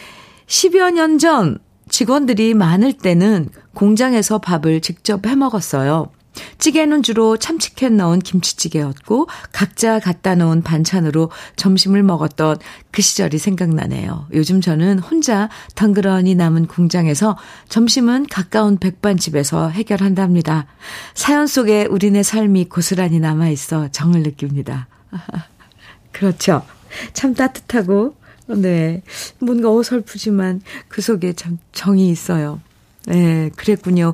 10여 0.47 0.93
년 0.93 1.19
전 1.19 1.59
직원들이 1.89 2.55
많을 2.55 2.93
때는 2.93 3.49
공장에서 3.79 4.39
밥을 4.39 4.81
직접 4.81 5.25
해 5.25 5.37
먹었어요. 5.37 6.11
찌개는 6.59 7.05
주로 7.05 7.37
참치캔 7.37 7.97
넣은 7.97 8.19
김치찌개였고 8.19 9.29
각자 9.53 10.01
갖다 10.01 10.35
놓은 10.35 10.63
반찬으로 10.63 11.31
점심을 11.55 12.03
먹었던 12.03 12.59
그 12.91 13.03
시절이 13.03 13.39
생각나네요. 13.39 14.27
요즘 14.33 14.61
저는 14.61 14.99
혼자 14.99 15.49
덩그러니 15.77 16.35
남은 16.35 16.67
공장에서 16.67 17.39
점심은 17.69 18.27
가까운 18.27 18.79
백반집에서 18.79 19.69
해결한답니다. 19.69 20.67
사연 21.15 21.47
속에 21.47 21.87
우리네 21.87 22.25
삶이 22.25 22.65
고스란히 22.65 23.21
남아 23.21 23.49
있어 23.51 23.89
정을 23.93 24.25
느낍니다. 24.25 24.89
그렇죠. 26.11 26.65
참 27.13 27.33
따뜻하고 27.33 28.17
네. 28.49 29.03
뭔가 29.39 29.73
어설프지만 29.73 30.63
그 30.89 31.01
속에 31.01 31.35
참 31.35 31.59
정이 31.71 32.09
있어요. 32.09 32.61
네, 33.09 33.51
그랬군요. 33.57 34.13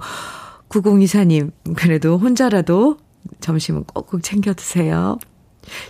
9024님, 0.68 1.50
그래도 1.76 2.16
혼자라도 2.16 2.98
점심은 3.40 3.84
꼭꼭 3.84 4.22
챙겨 4.22 4.54
드세요. 4.54 5.18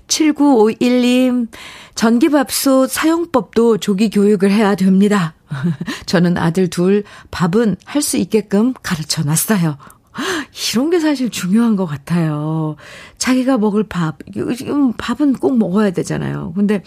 7951님, 0.06 1.48
전기밥솥 1.94 2.90
사용법도 2.90 3.78
조기 3.78 4.08
교육을 4.10 4.50
해야 4.50 4.74
됩니다. 4.74 5.34
저는 6.06 6.38
아들 6.38 6.68
둘 6.68 7.04
밥은 7.30 7.76
할 7.84 8.00
수 8.02 8.16
있게끔 8.16 8.72
가르쳐 8.82 9.22
놨어요. 9.22 9.76
이런 10.72 10.90
게 10.90 11.00
사실 11.00 11.28
중요한 11.30 11.74
것 11.76 11.86
같아요. 11.86 12.76
자기가 13.18 13.58
먹을 13.58 13.82
밥, 13.84 14.18
요즘 14.36 14.92
밥은 14.92 15.34
꼭 15.34 15.58
먹어야 15.58 15.90
되잖아요. 15.90 16.52
근데 16.54 16.82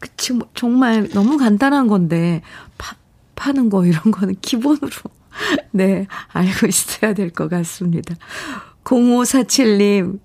그치, 0.00 0.32
뭐, 0.32 0.48
정말 0.54 1.08
너무 1.10 1.36
간단한 1.36 1.86
건데, 1.88 2.40
밥 2.78 2.96
파는 3.36 3.68
거 3.68 3.84
이런 3.84 4.10
거는 4.10 4.36
기본으로, 4.40 4.88
네, 5.72 6.06
알고 6.28 6.66
있어야 6.66 7.14
될 7.14 7.30
것 7.30 7.48
같습니다. 7.48 8.14
0547님, 8.84 10.18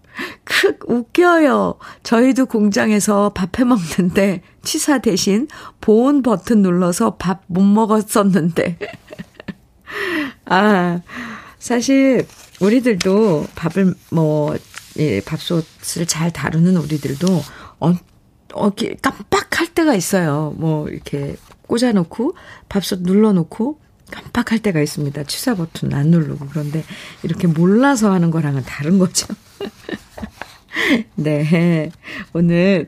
크, 0.44 0.78
웃겨요. 0.88 1.76
저희도 2.04 2.46
공장에서 2.48 3.34
밥해 3.34 3.66
먹는데, 3.66 4.42
취사 4.64 5.00
대신 5.00 5.48
보온 5.82 6.22
버튼 6.22 6.62
눌러서 6.62 7.18
밥 7.18 7.44
못 7.48 7.62
먹었었는데. 7.64 8.78
아, 10.46 11.02
사실, 11.60 12.26
우리들도 12.62 13.46
밥을 13.56 13.94
뭐, 14.12 14.56
예, 14.98 15.22
밥솥을 15.22 16.06
잘 16.08 16.32
다루는 16.32 16.78
우리들도, 16.78 17.28
어, 17.80 17.94
어, 18.54 18.70
깜빡할 19.02 19.74
때가 19.74 19.96
있어요. 19.96 20.54
뭐, 20.58 20.88
이렇게 20.88 21.36
꽂아놓고, 21.68 22.36
밥솥 22.70 23.02
눌러놓고, 23.02 23.80
깜빡할 24.12 24.60
때가 24.60 24.82
있습니다. 24.82 25.24
취사 25.24 25.56
버튼 25.56 25.94
안 25.94 26.08
누르고. 26.08 26.48
그런데 26.48 26.84
이렇게 27.24 27.48
몰라서 27.48 28.12
하는 28.12 28.32
거랑은 28.32 28.64
다른 28.64 29.00
거죠. 29.00 29.28
네. 31.16 31.92
오늘, 32.34 32.88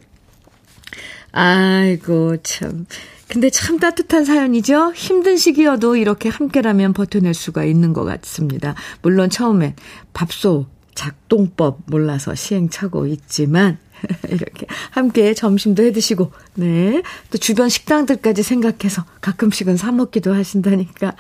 아이고, 1.32 2.38
참. 2.44 2.86
근데 3.28 3.50
참 3.50 3.78
따뜻한 3.78 4.24
사연이죠? 4.24 4.94
힘든 4.94 5.36
시기여도 5.36 5.98
이렇게 5.98 6.30
함께라면 6.30 6.94
버텨낼 6.94 7.34
수가 7.34 7.66
있는 7.66 7.92
것 7.92 8.06
같습니다. 8.06 8.74
물론 9.02 9.30
처음엔 9.30 9.76
밥솥 10.14 10.68
작동법 10.96 11.82
몰라서 11.88 12.36
시행착오 12.36 13.06
있지만, 13.08 13.80
이렇게 14.30 14.68
함께 14.92 15.34
점심도 15.34 15.84
해 15.84 15.92
드시고, 15.92 16.32
네. 16.56 17.02
또 17.32 17.38
주변 17.38 17.70
식당들까지 17.70 18.44
생각해서 18.44 19.06
가끔씩은 19.22 19.78
사 19.78 19.92
먹기도 19.92 20.34
하신다니까. 20.34 21.16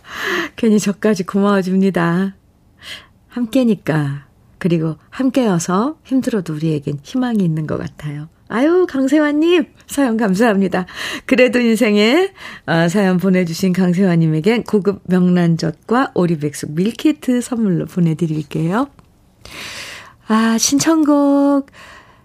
괜히 0.56 0.78
저까지 0.78 1.24
고마워집니다. 1.24 2.36
함께니까. 3.28 4.26
그리고 4.58 4.96
함께여서 5.10 5.98
힘들어도 6.04 6.54
우리에겐 6.54 7.00
희망이 7.02 7.42
있는 7.42 7.66
것 7.66 7.78
같아요. 7.78 8.28
아유, 8.48 8.86
강세환님, 8.86 9.64
사연 9.86 10.18
감사합니다. 10.18 10.84
그래도 11.24 11.58
인생에 11.58 12.30
어, 12.66 12.88
사연 12.88 13.16
보내주신 13.16 13.72
강세환님에겐 13.72 14.64
고급 14.64 15.00
명란젓과 15.04 16.12
오리백숙 16.14 16.72
밀키트 16.72 17.40
선물로 17.40 17.86
보내드릴게요. 17.86 18.88
아, 20.28 20.58
신청곡 20.58 21.70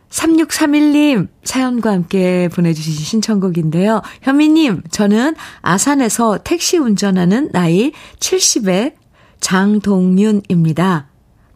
3631님 0.10 1.28
사연과 1.44 1.92
함께 1.92 2.50
보내주신 2.54 2.94
신청곡인데요. 2.94 4.02
현미님, 4.22 4.84
저는 4.90 5.36
아산에서 5.62 6.40
택시 6.44 6.78
운전하는 6.78 7.50
나이 7.52 7.92
70의 8.20 8.94
장동윤입니다. 9.40 11.08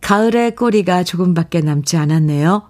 가을의 0.02 0.56
꼬리가 0.56 1.04
조금밖에 1.04 1.62
남지 1.62 1.98
않았네요. 1.98 2.70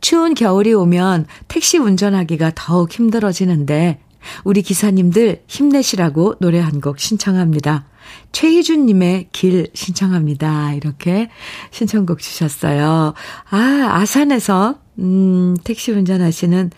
추운 0.00 0.34
겨울이 0.34 0.72
오면 0.72 1.26
택시 1.46 1.78
운전하기가 1.78 2.52
더욱 2.54 2.90
힘들어지는데, 2.92 4.00
우리 4.44 4.62
기사님들 4.62 5.42
힘내시라고 5.46 6.34
노래 6.40 6.58
한 6.58 6.80
곡 6.80 6.98
신청합니다. 6.98 7.86
최희준님의 8.32 9.28
길 9.32 9.68
신청합니다. 9.74 10.74
이렇게 10.74 11.28
신청곡 11.70 12.20
주셨어요. 12.20 13.14
아, 13.50 13.56
아산에서 13.92 14.78
음, 14.98 15.56
택시 15.64 15.92
운전하시는 15.92 16.70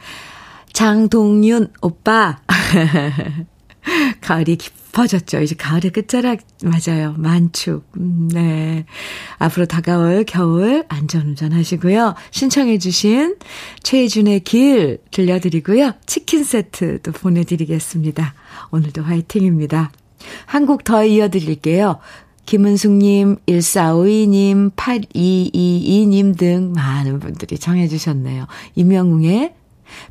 장동윤 0.73 1.73
오빠. 1.83 2.39
가을이 4.21 4.57
깊어졌죠. 4.57 5.41
이제 5.41 5.55
가을의 5.55 5.91
끝자락 5.91 6.41
맞아요. 6.63 7.15
만축. 7.17 7.91
음, 7.97 8.29
네. 8.33 8.85
앞으로 9.39 9.67
다가올 9.67 10.25
겨울 10.27 10.85
안전운전 10.89 11.53
하시고요. 11.53 12.15
신청해 12.31 12.79
주신 12.79 13.37
최희준의 13.83 14.41
길 14.41 14.99
들려드리고요. 15.11 15.95
치킨 16.07 16.45
세트도 16.45 17.13
보내드리겠습니다. 17.13 18.35
오늘도 18.71 19.03
화이팅입니다. 19.03 19.91
한 20.47 20.67
곡 20.67 20.85
더 20.85 21.05
이어드릴게요. 21.05 21.99
김은숙님, 22.47 23.37
1452님, 23.47 24.75
8222님 24.75 26.37
등 26.37 26.73
많은 26.73 27.21
분들이 27.21 27.59
정해주셨네요. 27.59 28.47
임영웅의 28.75 29.55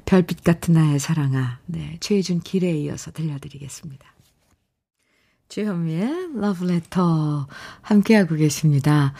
별빛 0.06 0.44
같은 0.44 0.74
나의 0.74 1.00
사랑아. 1.00 1.60
네, 1.66 1.98
최혜준 2.00 2.42
길에 2.42 2.72
이어서 2.72 3.12
들려드리겠습니다. 3.12 4.06
주현미의 5.50 6.36
러브레터 6.36 7.48
함께하고 7.82 8.36
계십니다. 8.36 9.14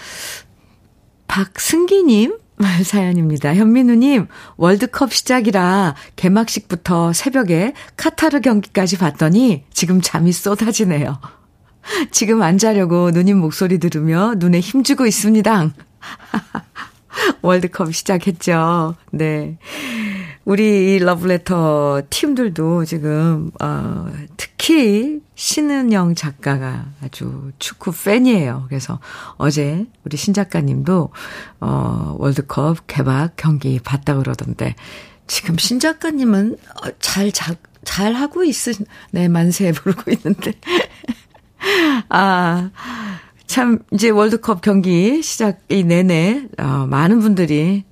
박승기님 1.28 2.38
사연입니다. 2.84 3.56
현민우님, 3.56 4.28
월드컵 4.58 5.14
시작이라 5.14 5.96
개막식부터 6.16 7.14
새벽에 7.14 7.74
카타르 7.96 8.42
경기까지 8.42 8.98
봤더니 8.98 9.64
지금 9.72 10.02
잠이 10.02 10.32
쏟아지네요. 10.32 11.20
지금 12.12 12.42
안 12.42 12.58
자려고 12.58 13.12
누님 13.12 13.38
목소리 13.38 13.80
들으며 13.80 14.34
눈에 14.38 14.60
힘주고 14.60 15.06
있습니다. 15.06 15.70
월드컵 17.42 17.94
시작했죠. 17.94 18.96
네. 19.12 19.58
우리 20.50 20.96
이 20.96 20.98
러브레터 20.98 22.02
팀들도 22.10 22.84
지금, 22.86 23.52
어, 23.62 24.12
특히 24.36 25.22
신은영 25.36 26.16
작가가 26.16 26.88
아주 27.04 27.52
축구 27.60 27.92
팬이에요. 27.92 28.66
그래서 28.68 29.00
어제 29.38 29.86
우리 30.04 30.18
신 30.18 30.34
작가님도 30.34 31.12
어 31.60 32.16
월드컵 32.18 32.88
개막 32.88 33.34
경기 33.36 33.78
봤다 33.78 34.16
그러던데 34.16 34.74
지금 35.28 35.56
신 35.60 35.80
작가님은 35.80 36.58
잘, 36.98 37.32
잘, 37.32 37.56
잘 37.84 38.14
하고 38.16 38.44
있으, 38.44 38.74
네, 39.12 39.28
만세 39.28 39.72
부르고 39.72 40.10
있는데. 40.14 40.54
아, 42.10 42.72
참, 43.46 43.80
이제 43.92 44.10
월드컵 44.10 44.62
경기 44.62 45.22
시작 45.22 45.60
이 45.70 45.84
내내, 45.84 46.48
어, 46.58 46.88
많은 46.90 47.20
분들이 47.20 47.84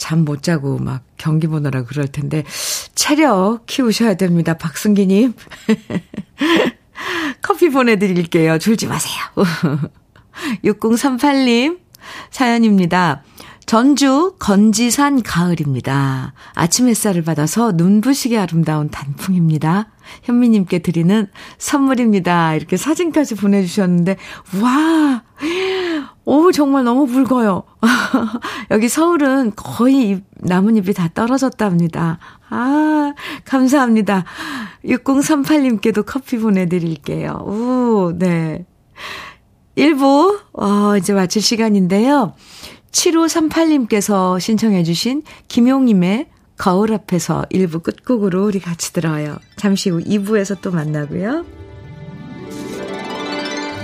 잠 0.00 0.24
못 0.24 0.42
자고 0.42 0.78
막 0.78 1.02
경기 1.18 1.46
보느라 1.46 1.84
그럴 1.84 2.08
텐데, 2.08 2.42
체력 2.94 3.66
키우셔야 3.66 4.14
됩니다. 4.14 4.56
박승기님. 4.56 5.34
커피 7.42 7.68
보내드릴게요. 7.68 8.58
졸지 8.58 8.86
마세요. 8.86 9.22
6038님 10.64 11.78
사연입니다. 12.30 13.22
전주 13.66 14.34
건지산 14.40 15.22
가을입니다. 15.22 16.32
아침 16.54 16.88
햇살을 16.88 17.22
받아서 17.22 17.72
눈부시게 17.72 18.36
아름다운 18.36 18.90
단풍입니다. 18.90 19.90
현미님께 20.24 20.80
드리는 20.80 21.28
선물입니다. 21.58 22.56
이렇게 22.56 22.76
사진까지 22.76 23.36
보내주셨는데, 23.36 24.16
와, 24.60 25.22
오, 26.24 26.52
정말 26.52 26.84
너무 26.84 27.06
붉어요. 27.06 27.64
여기 28.70 28.88
서울은 28.88 29.52
거의 29.56 30.22
나뭇잎이 30.36 30.92
다 30.94 31.08
떨어졌답니다. 31.12 32.18
아, 32.50 33.14
감사합니다. 33.44 34.24
6038님께도 34.84 36.04
커피 36.06 36.38
보내드릴게요. 36.38 37.32
오, 37.46 38.12
네. 38.16 38.66
1부, 39.76 40.40
어, 40.52 40.96
이제 40.96 41.12
마칠 41.12 41.40
시간인데요. 41.40 42.34
7538님께서 42.92 44.38
신청해주신 44.38 45.22
김용님의 45.48 46.28
거울 46.56 46.92
앞에서 46.92 47.46
1부 47.50 47.82
끝곡으로 47.82 48.44
우리 48.44 48.60
같이 48.60 48.92
들어요. 48.92 49.38
잠시 49.56 49.88
후 49.88 50.00
2부에서 50.00 50.60
또 50.60 50.70
만나고요. 50.70 51.46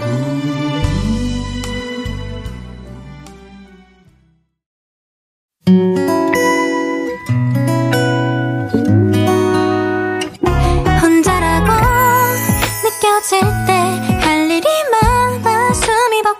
혼 0.01 0.56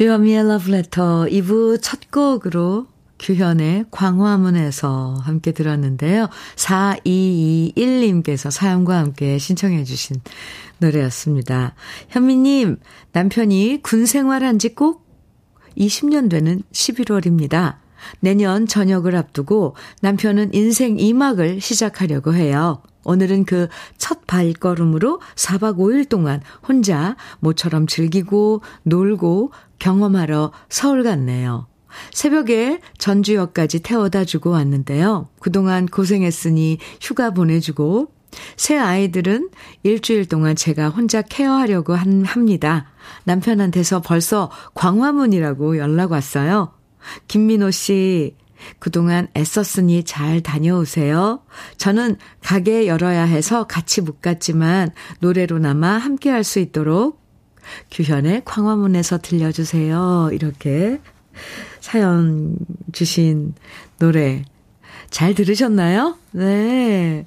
주현미의 0.00 0.44
Letter 0.66 1.26
2부 1.28 1.78
첫 1.82 2.10
곡으로 2.10 2.86
규현의 3.18 3.84
광화문에서 3.90 5.18
함께 5.22 5.52
들었는데요. 5.52 6.30
4221님께서 6.56 8.50
사연과 8.50 8.96
함께 8.96 9.36
신청해 9.36 9.84
주신 9.84 10.16
노래였습니다. 10.78 11.74
현미님, 12.08 12.78
남편이 13.12 13.80
군 13.82 14.06
생활한 14.06 14.58
지 14.58 14.74
꼭 14.74 15.04
20년 15.76 16.30
되는 16.30 16.62
11월입니다. 16.72 17.76
내년 18.20 18.66
전역을 18.66 19.16
앞두고 19.16 19.76
남편은 20.00 20.54
인생 20.54 20.96
2막을 20.96 21.60
시작하려고 21.60 22.34
해요. 22.34 22.82
오늘은 23.04 23.44
그 23.44 23.68
첫 24.10 24.26
발걸음으로 24.26 25.20
4박 25.36 25.76
5일 25.76 26.08
동안 26.08 26.40
혼자 26.66 27.16
모처럼 27.38 27.86
즐기고 27.86 28.62
놀고 28.82 29.52
경험하러 29.78 30.52
서울 30.68 31.04
갔네요. 31.04 31.68
새벽에 32.12 32.80
전주역까지 32.98 33.80
태워다 33.80 34.24
주고 34.24 34.50
왔는데요. 34.50 35.28
그동안 35.40 35.86
고생했으니 35.86 36.78
휴가 37.00 37.30
보내주고 37.30 38.12
새 38.56 38.78
아이들은 38.78 39.50
일주일 39.82 40.26
동안 40.26 40.54
제가 40.56 40.88
혼자 40.88 41.22
케어하려고 41.22 41.94
한, 41.94 42.24
합니다. 42.24 42.86
남편한테서 43.24 44.02
벌써 44.02 44.50
광화문이라고 44.74 45.78
연락 45.78 46.12
왔어요. 46.12 46.79
김민호 47.28 47.70
씨, 47.70 48.36
그동안 48.78 49.28
애썼으니 49.36 50.04
잘 50.04 50.42
다녀오세요. 50.42 51.42
저는 51.78 52.16
가게 52.42 52.86
열어야 52.86 53.22
해서 53.24 53.66
같이 53.66 54.00
못 54.02 54.20
갔지만 54.20 54.90
노래로나마 55.20 55.96
함께 55.96 56.28
할 56.30 56.44
수 56.44 56.58
있도록 56.58 57.20
규현의 57.90 58.42
광화문에서 58.44 59.18
들려주세요. 59.18 60.30
이렇게 60.32 61.00
사연 61.80 62.56
주신 62.92 63.54
노래 63.98 64.44
잘 65.10 65.34
들으셨나요? 65.34 66.16
네. 66.32 67.26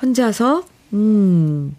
혼자서, 0.00 0.64
음, 0.92 1.74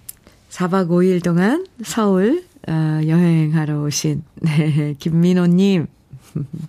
4박 0.49 0.89
5일 0.89 1.23
동안 1.23 1.65
서울, 1.83 2.43
어, 2.67 2.71
여행하러 3.05 3.81
오신, 3.83 4.23
네, 4.41 4.95
김민호님. 4.99 5.87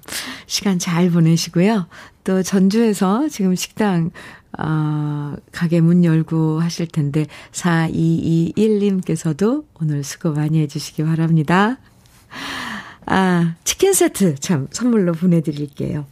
시간 0.46 0.78
잘 0.78 1.10
보내시고요. 1.10 1.86
또 2.24 2.42
전주에서 2.42 3.28
지금 3.28 3.54
식당, 3.54 4.10
어, 4.58 5.34
가게 5.52 5.80
문 5.80 6.04
열고 6.04 6.60
하실 6.60 6.86
텐데, 6.86 7.26
4221님께서도 7.52 9.64
오늘 9.80 10.04
수고 10.04 10.32
많이 10.32 10.60
해주시기 10.60 11.04
바랍니다. 11.04 11.78
아, 13.06 13.54
치킨 13.64 13.92
세트 13.92 14.36
참 14.36 14.68
선물로 14.70 15.12
보내드릴게요. 15.12 16.06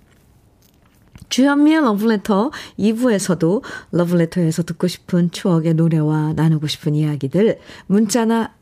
주현미의 1.28 1.82
러브레터 1.82 2.50
2부에서도 2.78 3.62
러브레터에서 3.92 4.62
듣고 4.62 4.88
싶은 4.88 5.30
추억의 5.30 5.74
노래와 5.74 6.32
나누고 6.34 6.66
싶은 6.66 6.94
이야기들 6.94 7.58
문자나 7.86 8.54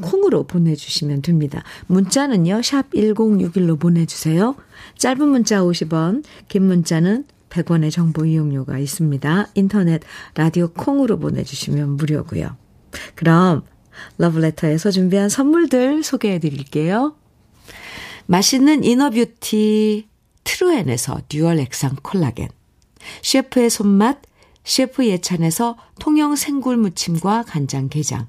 콩으로 0.00 0.44
보내주시면 0.44 1.22
됩니다. 1.22 1.62
문자는요, 1.86 2.62
샵 2.62 2.90
1061로 2.90 3.78
보내주세요. 3.78 4.56
짧은 4.98 5.28
문자 5.28 5.60
50원, 5.60 6.24
긴 6.48 6.64
문자는 6.64 7.24
100원의 7.50 7.90
정보 7.90 8.24
이용료가 8.24 8.78
있습니다. 8.78 9.48
인터넷, 9.54 10.02
라디오 10.34 10.68
콩으로 10.68 11.18
보내주시면 11.18 11.96
무료고요. 11.96 12.56
그럼 13.14 13.62
러브레터에서 14.18 14.90
준비한 14.90 15.28
선물들 15.28 16.02
소개해 16.02 16.38
드릴게요. 16.38 17.14
맛있는 18.26 18.84
inner 18.84 19.40
beauty 19.40 20.08
트루엔에서 20.44 21.22
dual 21.28 21.58
액상 21.58 21.96
콜라겐 22.02 22.48
셰프의 23.22 23.70
손맛 23.70 24.20
셰프 24.64 25.06
예찬에서 25.06 25.76
통영 26.00 26.34
생굴 26.34 26.76
무침과 26.76 27.44
간장 27.46 27.88
게장 27.88 28.28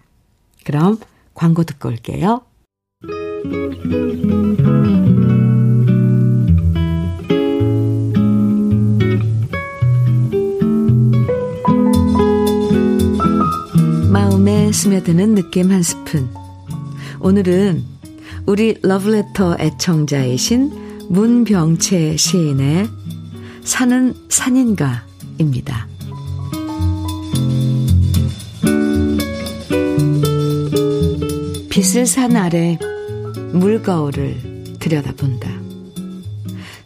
그럼 0.63 0.97
광고 1.33 1.63
듣고 1.63 1.89
올게요. 1.89 2.41
마음에 14.11 14.71
스며드는 14.71 15.35
느낌 15.35 15.71
한 15.71 15.81
스푼. 15.83 16.29
오늘은 17.19 17.83
우리 18.45 18.77
러브레터 18.81 19.57
애청자이신 19.59 21.07
문병채 21.09 22.17
시인의 22.17 22.87
사는 23.63 24.13
산인가입니다. 24.29 25.90
빛을 31.81 32.05
산 32.05 32.35
아래 32.35 32.77
물거울을 33.53 34.75
들여다본다. 34.79 35.49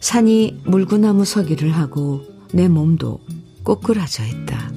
산이 0.00 0.62
물구나무 0.64 1.26
서기를 1.26 1.70
하고 1.70 2.22
내 2.54 2.66
몸도 2.66 3.20
꼬꾸라져 3.62 4.24
있다. 4.24 4.72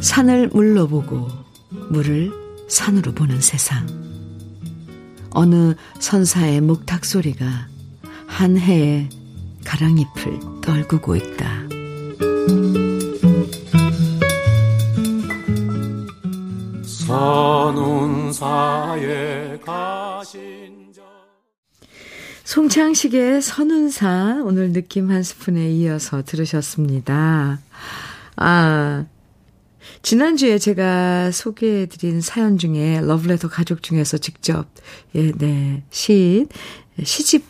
산을 0.00 0.48
물로 0.48 0.88
보고 0.88 1.28
물을 1.88 2.32
산으로 2.68 3.12
보는 3.12 3.40
세상. 3.40 3.86
어느 5.30 5.76
선사의 6.00 6.62
목탁 6.62 7.04
소리가 7.04 7.68
한 8.26 8.58
해의 8.58 9.08
가랑잎을 9.64 10.40
떨구고 10.62 11.14
있다. 11.14 11.65
선운사에 17.76 19.58
가신 19.58 20.90
자 20.94 21.02
송창식의 22.44 23.42
선운사 23.42 24.40
오늘 24.44 24.72
느낌 24.72 25.10
한 25.10 25.22
스푼에 25.22 25.70
이어서 25.72 26.22
들으셨습니다. 26.24 27.60
아 28.36 29.04
지난주에 30.00 30.56
제가 30.56 31.30
소개해드린 31.32 32.22
사연 32.22 32.56
중에 32.56 33.02
러브레터 33.02 33.48
가족 33.48 33.82
중에서 33.82 34.16
직접, 34.16 34.68
예, 35.14 35.32
네, 35.32 35.82
시인, 35.90 36.48
시집 37.02 37.44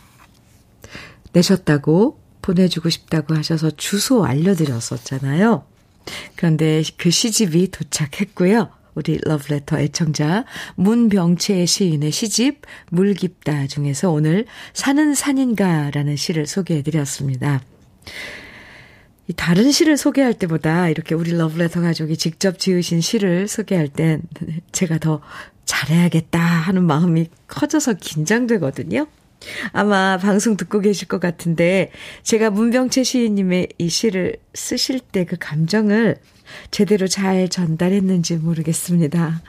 내셨다고 1.32 2.20
보내주고 2.42 2.90
싶다고 2.90 3.36
하셔서 3.36 3.70
주소 3.70 4.24
알려드렸었잖아요. 4.24 5.64
그런데 6.34 6.82
그 6.96 7.10
시집이 7.10 7.70
도착했고요. 7.70 8.75
우리 8.96 9.18
러브레터 9.22 9.78
애청자 9.78 10.44
문병채 10.74 11.64
시인의 11.66 12.10
시집 12.10 12.62
물 12.90 13.14
깊다 13.14 13.66
중에서 13.68 14.10
오늘 14.10 14.46
사는 14.72 15.14
산인가라는 15.14 16.16
시를 16.16 16.46
소개해 16.46 16.82
드렸습니다. 16.82 17.60
다른 19.36 19.70
시를 19.70 19.96
소개할 19.96 20.34
때보다 20.34 20.88
이렇게 20.88 21.14
우리 21.14 21.32
러브레터 21.32 21.80
가족이 21.80 22.16
직접 22.16 22.58
지으신 22.58 23.00
시를 23.00 23.48
소개할 23.48 23.88
땐 23.88 24.22
제가 24.72 24.98
더 24.98 25.20
잘해야겠다 25.64 26.40
하는 26.40 26.84
마음이 26.84 27.28
커져서 27.48 27.94
긴장되거든요. 27.94 29.06
아마 29.72 30.16
방송 30.16 30.56
듣고 30.56 30.80
계실 30.80 31.08
것 31.08 31.20
같은데 31.20 31.90
제가 32.22 32.50
문병채 32.50 33.04
시인님의 33.04 33.68
이 33.78 33.88
시를 33.88 34.36
쓰실 34.54 35.00
때 35.00 35.24
그 35.24 35.36
감정을 35.38 36.16
제대로 36.70 37.06
잘 37.06 37.48
전달했는지 37.48 38.36
모르겠습니다. 38.36 39.42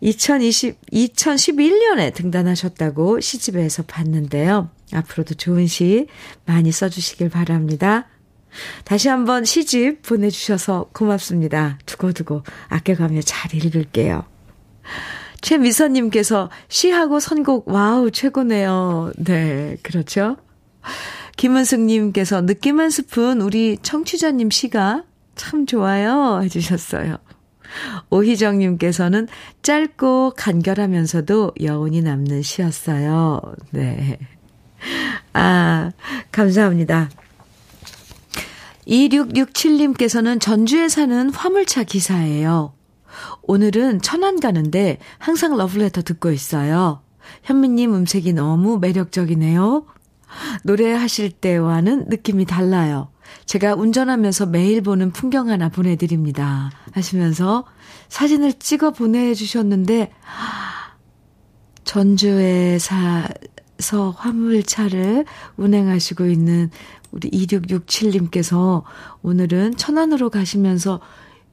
2020, 0.00 0.80
2011년에 0.92 2.12
등단하셨다고 2.12 3.20
시집에서 3.20 3.84
봤는데요. 3.84 4.70
앞으로도 4.92 5.34
좋은 5.34 5.66
시 5.66 6.08
많이 6.44 6.72
써주시길 6.72 7.30
바랍니다. 7.30 8.08
다시 8.84 9.08
한번 9.08 9.44
시집 9.44 10.02
보내주셔서 10.02 10.90
고맙습니다. 10.92 11.78
두고두고 11.86 12.42
아껴가며 12.68 13.22
잘 13.22 13.54
읽을게요. 13.54 14.24
최미선님께서 15.40 16.50
시하고 16.68 17.20
선곡, 17.20 17.68
wow, 17.68 18.10
최고네요. 18.10 19.12
네, 19.18 19.76
그렇죠. 19.82 20.36
김은숙님께서 21.36 22.42
느낌 22.42 22.80
한 22.80 22.90
스푼 22.90 23.40
우리 23.40 23.78
청취자님 23.82 24.50
시가 24.50 25.04
참 25.34 25.66
좋아요. 25.66 26.40
해주셨어요. 26.42 27.16
오희정님께서는 28.10 29.28
짧고 29.62 30.34
간결하면서도 30.36 31.52
여운이 31.60 32.02
남는 32.02 32.42
시였어요. 32.42 33.40
네. 33.70 34.18
아, 35.32 35.90
감사합니다. 36.30 37.08
2667님께서는 38.86 40.40
전주에 40.40 40.88
사는 40.88 41.30
화물차 41.30 41.84
기사예요. 41.84 42.74
오늘은 43.42 44.00
천안 44.02 44.40
가는데 44.40 44.98
항상 45.18 45.56
러브레터 45.56 46.02
듣고 46.02 46.30
있어요. 46.30 47.00
현미님 47.44 47.94
음색이 47.94 48.32
너무 48.32 48.78
매력적이네요. 48.78 49.86
노래하실 50.64 51.32
때와는 51.32 52.06
느낌이 52.08 52.44
달라요. 52.46 53.11
제가 53.46 53.74
운전하면서 53.74 54.46
매일 54.46 54.82
보는 54.82 55.12
풍경 55.12 55.48
하나 55.48 55.68
보내드립니다. 55.68 56.70
하시면서 56.92 57.64
사진을 58.08 58.54
찍어 58.54 58.92
보내주셨는데, 58.92 60.12
전주에 61.84 62.78
사서 62.78 64.10
화물차를 64.10 65.24
운행하시고 65.56 66.26
있는 66.26 66.70
우리 67.10 67.30
2667님께서 67.30 68.82
오늘은 69.22 69.76
천안으로 69.76 70.30
가시면서 70.30 71.00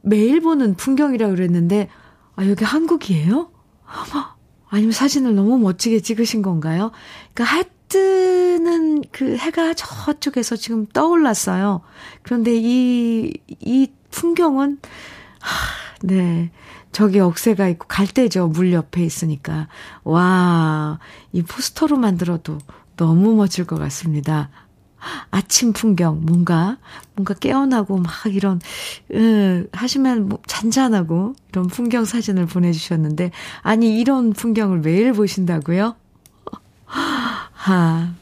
매일 0.01 0.39
보는 0.39 0.75
풍경이라고 0.75 1.35
그랬는데, 1.35 1.89
아, 2.35 2.45
여기 2.45 2.63
한국이에요? 2.63 3.51
아니면 4.69 4.91
사진을 4.91 5.35
너무 5.35 5.57
멋지게 5.57 5.99
찍으신 5.99 6.41
건가요? 6.41 6.91
그러니까 7.33 7.57
해 7.57 7.63
뜨는 7.89 9.03
그 9.11 9.35
해가 9.35 9.73
저쪽에서 9.73 10.55
지금 10.55 10.85
떠올랐어요. 10.85 11.81
그런데 12.21 12.55
이, 12.55 13.33
이 13.59 13.91
풍경은, 14.11 14.79
하, 15.39 15.67
네. 16.03 16.51
저기 16.91 17.19
억새가 17.19 17.67
있고 17.69 17.87
갈대죠. 17.87 18.47
물 18.47 18.73
옆에 18.73 19.03
있으니까. 19.03 19.67
와, 20.03 20.99
이 21.31 21.43
포스터로 21.43 21.97
만들어도 21.97 22.57
너무 22.95 23.35
멋질 23.35 23.65
것 23.65 23.77
같습니다. 23.77 24.49
아침 25.31 25.71
풍경, 25.71 26.25
뭔가, 26.25 26.77
뭔가 27.15 27.33
깨어나고 27.33 27.97
막 27.97 28.11
이런, 28.27 28.59
으, 29.13 29.67
하시면 29.71 30.27
뭐 30.27 30.39
잔잔하고 30.45 31.35
이런 31.49 31.67
풍경 31.67 32.05
사진을 32.05 32.47
보내주셨는데, 32.47 33.31
아니, 33.61 33.99
이런 33.99 34.33
풍경을 34.33 34.79
매일 34.79 35.13
보신다고요? 35.13 35.95
하, 37.59 38.15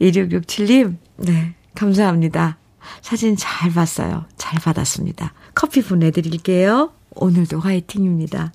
2667님, 0.00 0.96
네, 1.18 1.54
감사합니다. 1.76 2.58
사진 3.00 3.36
잘 3.36 3.70
봤어요. 3.72 4.24
잘 4.36 4.60
받았습니다. 4.60 5.32
커피 5.54 5.82
보내드릴게요. 5.82 6.92
오늘도 7.14 7.60
화이팅입니다. 7.60 8.52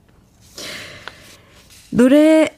노래 1.92 2.50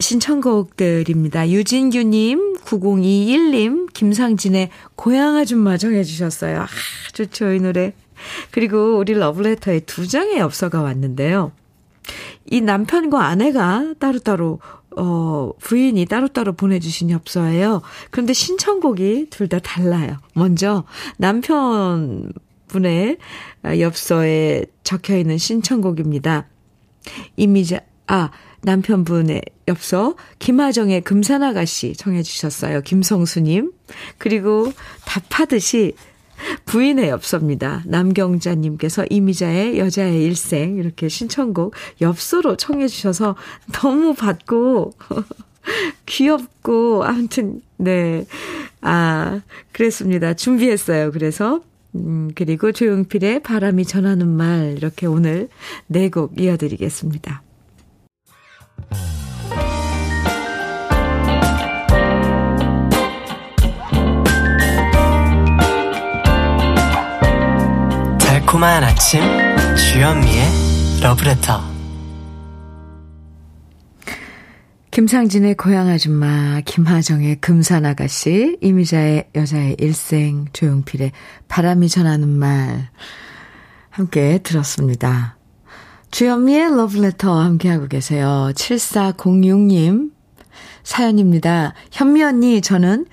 신청곡들입니다. 0.00 1.48
유진규님, 1.48 2.58
9021님, 2.58 3.90
김상진의 3.94 4.68
고향 4.94 5.36
아줌마 5.36 5.78
정해주셨어요. 5.78 6.60
아, 6.60 6.66
좋죠, 7.14 7.52
이 7.52 7.60
노래. 7.60 7.94
그리고 8.50 8.98
우리 8.98 9.14
러브레터에 9.14 9.80
두 9.80 10.06
장의 10.06 10.38
엽서가 10.38 10.82
왔는데요. 10.82 11.52
이 12.50 12.60
남편과 12.60 13.24
아내가 13.24 13.94
따로따로 13.98 14.60
어, 14.96 15.52
부인이 15.60 16.04
따로따로 16.06 16.52
보내주신 16.54 17.10
엽서예요. 17.10 17.82
그런데 18.10 18.32
신청곡이 18.32 19.28
둘 19.30 19.48
다 19.48 19.58
달라요. 19.58 20.16
먼저 20.34 20.84
남편 21.18 22.32
분의 22.68 23.18
엽서에 23.64 24.64
적혀 24.82 25.18
있는 25.18 25.36
신청곡입니다. 25.36 26.46
이미자, 27.36 27.80
아, 28.06 28.30
남편분의 28.62 29.42
엽서, 29.68 30.14
김하정의 30.38 31.02
금산아가씨 31.02 31.94
청해주셨어요. 31.96 32.82
김성수님. 32.82 33.72
그리고 34.18 34.72
답하듯이 35.04 35.94
부인의 36.66 37.08
엽서입니다. 37.08 37.82
남경자님께서 37.86 39.06
이미자의 39.10 39.78
여자의 39.78 40.24
일생 40.24 40.76
이렇게 40.76 41.08
신청곡 41.08 41.74
엽서로 42.00 42.56
청해 42.56 42.88
주셔서 42.88 43.36
너무 43.72 44.14
받고 44.14 44.92
귀엽고 46.06 47.04
아무튼 47.04 47.60
네. 47.76 48.26
아, 48.80 49.40
그랬습니다. 49.72 50.34
준비했어요. 50.34 51.12
그래서 51.12 51.62
음, 51.94 52.30
그리고 52.34 52.72
조용필의 52.72 53.42
바람이 53.42 53.84
전하는 53.84 54.28
말 54.28 54.74
이렇게 54.76 55.06
오늘 55.06 55.48
네 55.86 56.08
곡 56.08 56.40
이어드리겠습니다. 56.40 57.42
달콤한 68.52 68.84
아침 68.84 69.22
주현미의 69.76 70.44
러브레터 71.02 71.60
김상진의 74.90 75.54
고향 75.54 75.88
아줌마, 75.88 76.60
김하정의 76.60 77.36
금산 77.36 77.86
아가씨, 77.86 78.58
이미자의 78.60 79.30
여자의 79.34 79.76
일생, 79.78 80.44
조용필의 80.52 81.12
바람이 81.48 81.88
전하는 81.88 82.28
말 82.28 82.90
함께 83.88 84.38
들었습니다. 84.42 85.38
주현미의 86.10 86.76
러브레터 86.76 87.40
함께하고 87.40 87.88
계세요. 87.88 88.50
7406님 88.54 90.12
사연입니다. 90.82 91.72
현미 91.90 92.22
언니, 92.22 92.60
저는 92.60 93.06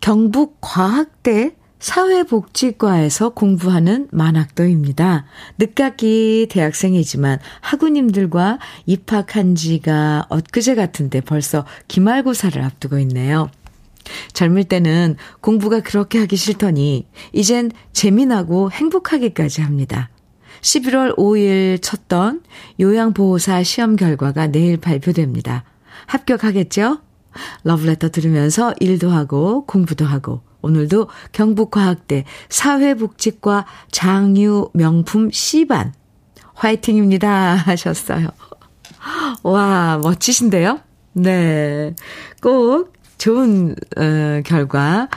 경북 0.00 0.58
과학대 0.60 1.56
사회복지과에서 1.84 3.28
공부하는 3.30 4.08
만학도입니다. 4.10 5.26
늦깎이 5.58 6.46
대학생이지만 6.50 7.38
학우님들과 7.60 8.58
입학한 8.86 9.54
지가 9.54 10.24
엊그제 10.30 10.76
같은데 10.76 11.20
벌써 11.20 11.66
기말고사를 11.86 12.60
앞두고 12.62 12.98
있네요. 13.00 13.50
젊을 14.32 14.64
때는 14.64 15.16
공부가 15.42 15.80
그렇게 15.80 16.18
하기 16.20 16.36
싫더니 16.36 17.06
이젠 17.34 17.70
재미나고 17.92 18.70
행복하기까지 18.70 19.60
합니다. 19.60 20.08
11월 20.62 21.14
5일 21.18 21.82
쳤던 21.82 22.44
요양보호사 22.80 23.62
시험 23.62 23.96
결과가 23.96 24.46
내일 24.46 24.78
발표됩니다. 24.78 25.64
합격하겠죠? 26.06 27.00
러브레터 27.64 28.08
들으면서 28.08 28.72
일도 28.80 29.10
하고 29.10 29.66
공부도 29.66 30.06
하고 30.06 30.40
오늘도 30.64 31.08
경북과학대 31.32 32.24
사회복지과 32.48 33.66
장유 33.90 34.70
명품 34.72 35.30
C반 35.30 35.92
화이팅입니다 36.54 37.54
하셨어요. 37.66 38.28
와, 39.42 39.98
멋지신데요? 40.02 40.80
네. 41.12 41.94
꼭 42.42 42.92
좋은 43.18 43.74
어, 43.96 44.40
결과 44.44 45.08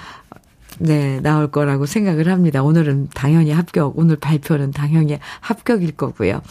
네, 0.80 1.20
나올 1.22 1.50
거라고 1.50 1.86
생각을 1.86 2.30
합니다. 2.30 2.62
오늘은 2.62 3.10
당연히 3.14 3.52
합격, 3.52 3.98
오늘 3.98 4.16
발표는 4.18 4.72
당연히 4.72 5.18
합격일 5.40 5.94
거고요. 5.94 6.42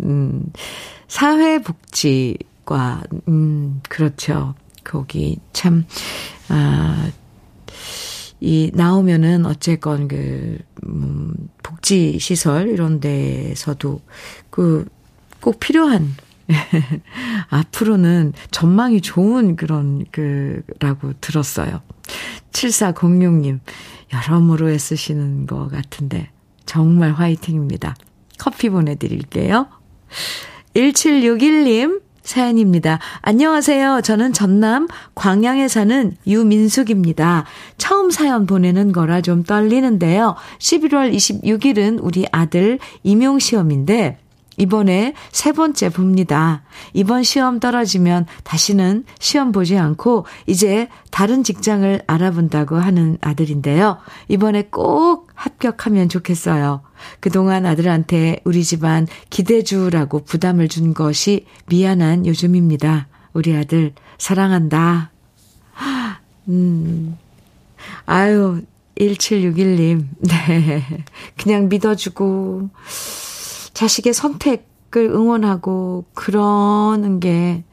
음, 0.00 0.44
사회복지과, 1.08 3.02
음, 3.28 3.80
그렇죠. 3.88 4.54
거기 4.82 5.38
참, 5.52 5.84
아, 6.48 7.10
이 8.40 8.70
나오면은 8.74 9.46
어쨌건 9.46 10.08
그 10.08 10.58
음, 10.86 11.34
복지 11.62 12.18
시설 12.18 12.68
이런 12.68 13.00
데서도 13.00 14.00
그 14.50 14.86
꼭 15.46 15.60
필요한 15.60 16.12
앞으로는 17.50 18.32
전망이 18.50 19.00
좋은 19.00 19.54
그런 19.54 20.04
그라고 20.10 21.12
들었어요. 21.20 21.82
7406님 22.50 23.60
여러모로 24.12 24.70
애쓰시는 24.70 25.46
것 25.46 25.68
같은데 25.68 26.30
정말 26.64 27.12
화이팅입니다. 27.12 27.94
커피 28.38 28.70
보내 28.70 28.96
드릴게요. 28.96 29.68
1761님 30.74 32.02
사연입니다. 32.26 32.98
안녕하세요. 33.22 34.00
저는 34.02 34.32
전남 34.32 34.88
광양에 35.14 35.68
사는 35.68 36.16
유민숙입니다. 36.26 37.44
처음 37.78 38.10
사연 38.10 38.46
보내는 38.46 38.92
거라 38.92 39.20
좀 39.20 39.44
떨리는데요. 39.44 40.34
11월 40.58 41.14
26일은 41.14 41.98
우리 42.02 42.26
아들 42.32 42.78
임용 43.04 43.38
시험인데 43.38 44.18
이번에 44.58 45.14
세 45.32 45.52
번째 45.52 45.90
봅니다. 45.90 46.62
이번 46.94 47.22
시험 47.22 47.60
떨어지면 47.60 48.26
다시는 48.42 49.04
시험 49.18 49.52
보지 49.52 49.76
않고 49.76 50.26
이제 50.46 50.88
다른 51.10 51.44
직장을 51.44 52.02
알아본다고 52.06 52.76
하는 52.76 53.18
아들인데요. 53.20 53.98
이번에 54.28 54.62
꼭 54.70 55.28
합격하면 55.34 56.08
좋겠어요. 56.08 56.85
그동안 57.20 57.66
아들한테 57.66 58.40
우리 58.44 58.64
집안 58.64 59.06
기대주라고 59.30 60.24
부담을 60.24 60.68
준 60.68 60.94
것이 60.94 61.46
미안한 61.66 62.26
요즘입니다. 62.26 63.08
우리 63.32 63.56
아들 63.56 63.92
사랑한다. 64.18 65.10
음. 66.48 67.16
아유, 68.06 68.62
1761님. 68.98 70.06
네. 70.20 70.82
그냥 71.36 71.68
믿어주고 71.68 72.70
자식의 73.74 74.14
선택을 74.14 75.10
응원하고 75.10 76.06
그러는 76.14 77.20
게 77.20 77.64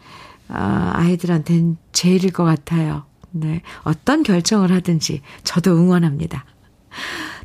아, 0.50 0.92
아이들한테는 0.96 1.78
제일일 1.92 2.32
것 2.32 2.44
같아요. 2.44 3.06
네. 3.32 3.62
어떤 3.84 4.24
결정을 4.24 4.72
하든지 4.72 5.22
저도 5.44 5.76
응원합니다. 5.76 6.46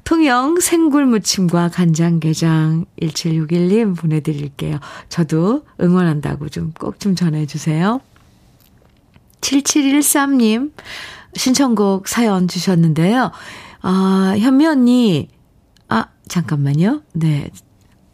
통영 0.09 0.59
생굴무침과 0.59 1.69
간장게장 1.69 2.87
1761님 2.99 3.95
보내드릴게요. 3.95 4.79
저도 5.11 5.67
응원한다고 5.83 6.49
좀 6.49 6.73
꼭좀 6.73 6.99
좀 6.99 7.15
전해주세요. 7.15 8.01
7713님 9.43 10.73
신청곡 11.35 12.09
사연 12.09 12.49
주셨는데요. 12.49 13.33
아, 13.83 14.35
현미 14.39 14.67
언니, 14.67 15.29
아, 15.89 16.07
잠깐만요. 16.27 17.03
네. 17.13 17.51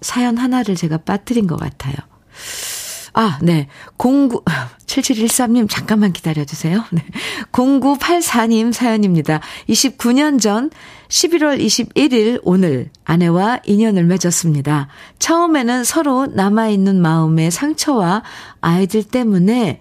사연 0.01 0.37
하나를 0.37 0.75
제가 0.75 0.99
빠뜨린 0.99 1.47
것 1.47 1.55
같아요. 1.61 1.95
아, 3.15 3.39
네. 3.43 3.69
09, 3.97 4.43
7713님, 4.87 5.69
잠깐만 5.71 6.13
기다려주세요. 6.13 6.85
네. 6.91 7.05
0984님 7.53 8.73
사연입니다. 8.73 9.41
29년 9.69 10.41
전 10.41 10.71
11월 11.09 11.61
21일 11.61 12.41
오늘 12.43 12.91
아내와 13.05 13.61
인연을 13.65 14.05
맺었습니다. 14.05 14.89
처음에는 15.21 15.85
서로 15.85 16.27
남아있는 16.27 17.01
마음의 17.01 17.53
상처와 17.53 18.25
아이들 18.61 19.05
때문에 19.05 19.81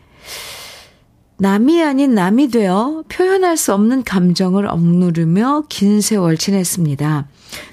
남이 1.38 1.84
아닌 1.84 2.14
남이 2.14 2.50
되어 2.50 3.04
표현할 3.10 3.58
수 3.58 3.74
없는 3.74 4.04
감정을 4.04 4.68
억누르며 4.68 5.64
긴 5.68 6.00
세월 6.00 6.38
지냈습니다. 6.38 7.28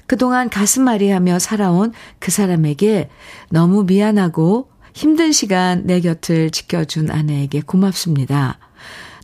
그동안 0.07 0.49
가슴앓이하며 0.49 1.37
살아온 1.39 1.93
그 2.19 2.31
사람에게 2.31 3.09
너무 3.49 3.83
미안하고 3.83 4.71
힘든 4.93 5.31
시간 5.31 5.85
내 5.85 6.01
곁을 6.01 6.51
지켜준 6.51 7.11
아내에게 7.11 7.61
고맙습니다. 7.61 8.57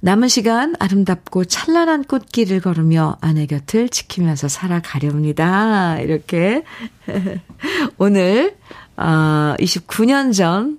남은 0.01 0.27
시간 0.27 0.75
아름답고 0.79 1.45
찬란한 1.45 2.03
꽃길을 2.03 2.61
걸으며 2.61 3.17
아내 3.19 3.45
곁을 3.47 3.89
지키면서 3.89 4.47
살아가렵니다. 4.47 5.99
이렇게 5.99 6.63
오늘 7.97 8.55
어 8.95 9.55
29년 9.59 10.33
전 10.33 10.77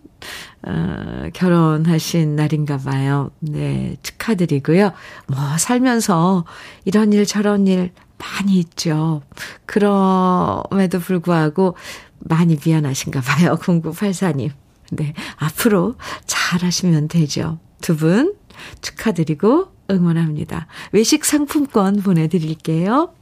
어, 0.62 1.28
결혼하신 1.32 2.36
날인가 2.36 2.78
봐요. 2.78 3.30
네, 3.41 3.97
축하드리고요. 4.03 4.93
뭐, 5.28 5.59
살면서 5.59 6.45
이런 6.84 7.12
일, 7.12 7.26
저런 7.26 7.66
일 7.68 7.93
많이 8.18 8.59
있죠. 8.59 9.22
그럼에도 9.66 10.99
불구하고 10.99 11.76
많이 12.18 12.59
미안하신가 12.64 13.20
봐요. 13.20 13.57
0984님. 13.62 14.51
네. 14.91 15.14
앞으로 15.36 15.95
잘 16.26 16.62
하시면 16.62 17.09
되죠. 17.09 17.59
두 17.80 17.97
분 17.97 18.34
축하드리고 18.82 19.68
응원합니다. 19.91 20.66
외식 20.93 21.24
상품권 21.24 22.03
보내드릴게요. 22.03 23.12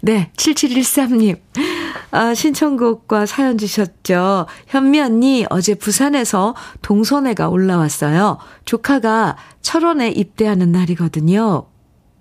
네. 0.00 0.30
7713님. 0.36 1.40
아, 2.10 2.34
신청곡과 2.34 3.26
사연 3.26 3.56
주셨죠. 3.58 4.46
현미 4.66 5.00
언니, 5.00 5.46
어제 5.48 5.74
부산에서 5.74 6.54
동선회가 6.82 7.48
올라왔어요. 7.48 8.38
조카가 8.64 9.36
철원에 9.62 10.10
입대하는 10.10 10.72
날이거든요. 10.72 11.66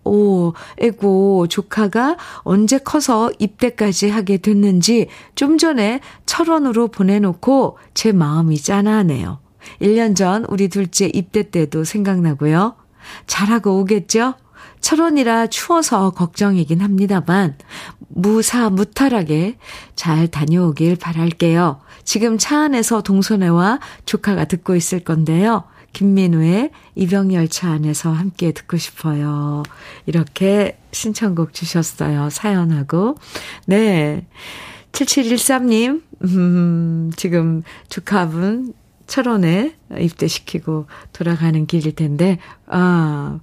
오, 0.03 0.53
에고, 0.77 1.47
조카가 1.47 2.17
언제 2.39 2.77
커서 2.79 3.31
입대까지 3.37 4.09
하게 4.09 4.37
됐는지 4.37 5.07
좀 5.35 5.57
전에 5.57 5.99
철원으로 6.25 6.87
보내놓고 6.87 7.77
제 7.93 8.11
마음이 8.11 8.57
짠하네요. 8.57 9.39
1년 9.81 10.15
전 10.15 10.45
우리 10.49 10.69
둘째 10.69 11.05
입대 11.13 11.49
때도 11.49 11.83
생각나고요. 11.83 12.75
잘하고 13.27 13.79
오겠죠? 13.79 14.33
철원이라 14.79 15.47
추워서 15.47 16.09
걱정이긴 16.09 16.81
합니다만, 16.81 17.57
무사무탈하게 18.09 19.57
잘 19.95 20.27
다녀오길 20.27 20.95
바랄게요. 20.95 21.79
지금 22.03 22.37
차 22.37 22.61
안에서 22.61 23.01
동선회와 23.01 23.79
조카가 24.05 24.45
듣고 24.45 24.75
있을 24.75 25.01
건데요. 25.01 25.63
김민우의 25.93 26.71
이병열차 26.95 27.69
안에서 27.71 28.11
함께 28.11 28.51
듣고 28.51 28.77
싶어요. 28.77 29.63
이렇게 30.05 30.77
신청곡 30.91 31.53
주셨어요. 31.53 32.29
사연하고. 32.29 33.15
네. 33.65 34.25
7713님, 34.91 36.01
음, 36.23 37.11
지금 37.15 37.63
조카분 37.89 38.73
철원에 39.07 39.75
입대시키고 39.97 40.87
돌아가는 41.13 41.65
길일 41.65 41.95
텐데, 41.95 42.39
아, 42.67 43.39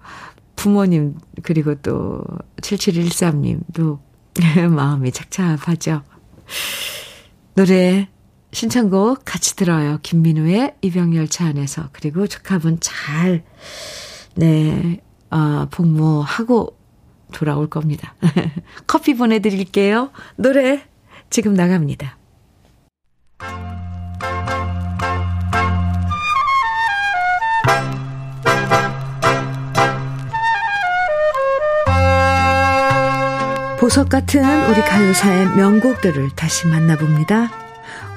부모님, 0.56 1.14
그리고 1.42 1.74
또 1.76 2.22
7713님도 2.56 3.98
마음이 4.70 5.12
착잡하죠. 5.12 6.02
노래 7.54 8.08
신청곡 8.52 9.24
같이 9.24 9.56
들어요. 9.56 9.98
김민우의 10.02 10.76
입양열차 10.80 11.46
안에서. 11.46 11.90
그리고 11.92 12.26
조카분 12.26 12.78
잘, 12.80 13.44
네, 14.34 15.00
어, 15.30 15.66
복무하고 15.70 16.76
돌아올 17.32 17.68
겁니다. 17.68 18.14
커피 18.86 19.14
보내드릴게요. 19.14 20.10
노래 20.36 20.82
지금 21.30 21.54
나갑니다. 21.54 22.16
보석 33.78 34.08
같은 34.08 34.42
우리 34.68 34.80
가요사의 34.80 35.56
명곡들을 35.56 36.30
다시 36.34 36.66
만나봅니다. 36.66 37.67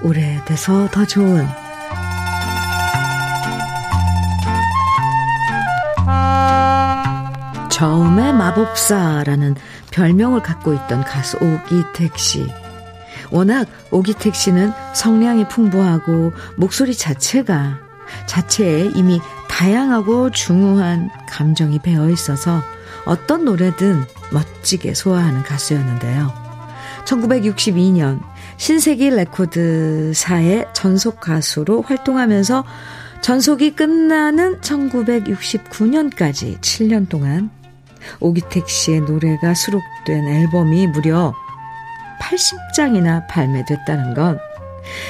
오래돼서 0.02 0.90
더 0.92 1.06
좋은 1.06 1.48
저음의 7.70 8.34
마법사라는 8.34 9.56
별명을 9.90 10.42
갖고 10.44 10.74
있던 10.74 11.04
가수 11.04 11.38
오기택 11.38 12.18
씨. 12.18 12.48
워낙 13.32 13.68
오기택 13.90 14.36
씨는 14.36 14.72
성량이 14.94 15.48
풍부하고 15.48 16.34
목소리 16.58 16.96
자체가 16.96 17.80
자체에 18.28 18.92
이미 18.94 19.20
다양하고 19.50 20.30
중후한 20.32 21.10
감정이 21.28 21.80
배어 21.80 22.10
있어서 22.10 22.62
어떤 23.06 23.46
노래든 23.46 24.06
멋지게 24.32 24.94
소화하는 24.94 25.44
가수였는데요. 25.44 26.32
1962년 27.06 28.20
신세기 28.62 29.10
레코드사의 29.10 30.68
전속 30.74 31.20
가수로 31.20 31.82
활동하면서 31.82 32.64
전속이 33.22 33.72
끝나는 33.76 34.62
1969년까지 34.62 36.60
7년 36.62 37.10
동안 37.10 37.50
오기택 38.20 38.70
씨의 38.70 39.02
노래가 39.02 39.56
수록된 39.56 40.28
앨범이 40.28 40.88
무려 40.88 41.34
80장이나 42.20 43.28
발매됐다는 43.28 44.14
건 44.14 44.40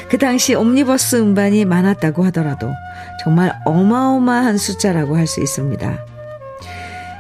그 0.10 0.18
당시 0.18 0.54
옴니버스 0.54 1.18
음반이 1.18 1.66
많았다고 1.66 2.24
하더라도 2.26 2.74
정말 3.24 3.54
어마어마한 3.66 4.58
숫자라고 4.58 5.18
할 5.18 5.28
수 5.28 5.42
있습니다. 5.42 6.06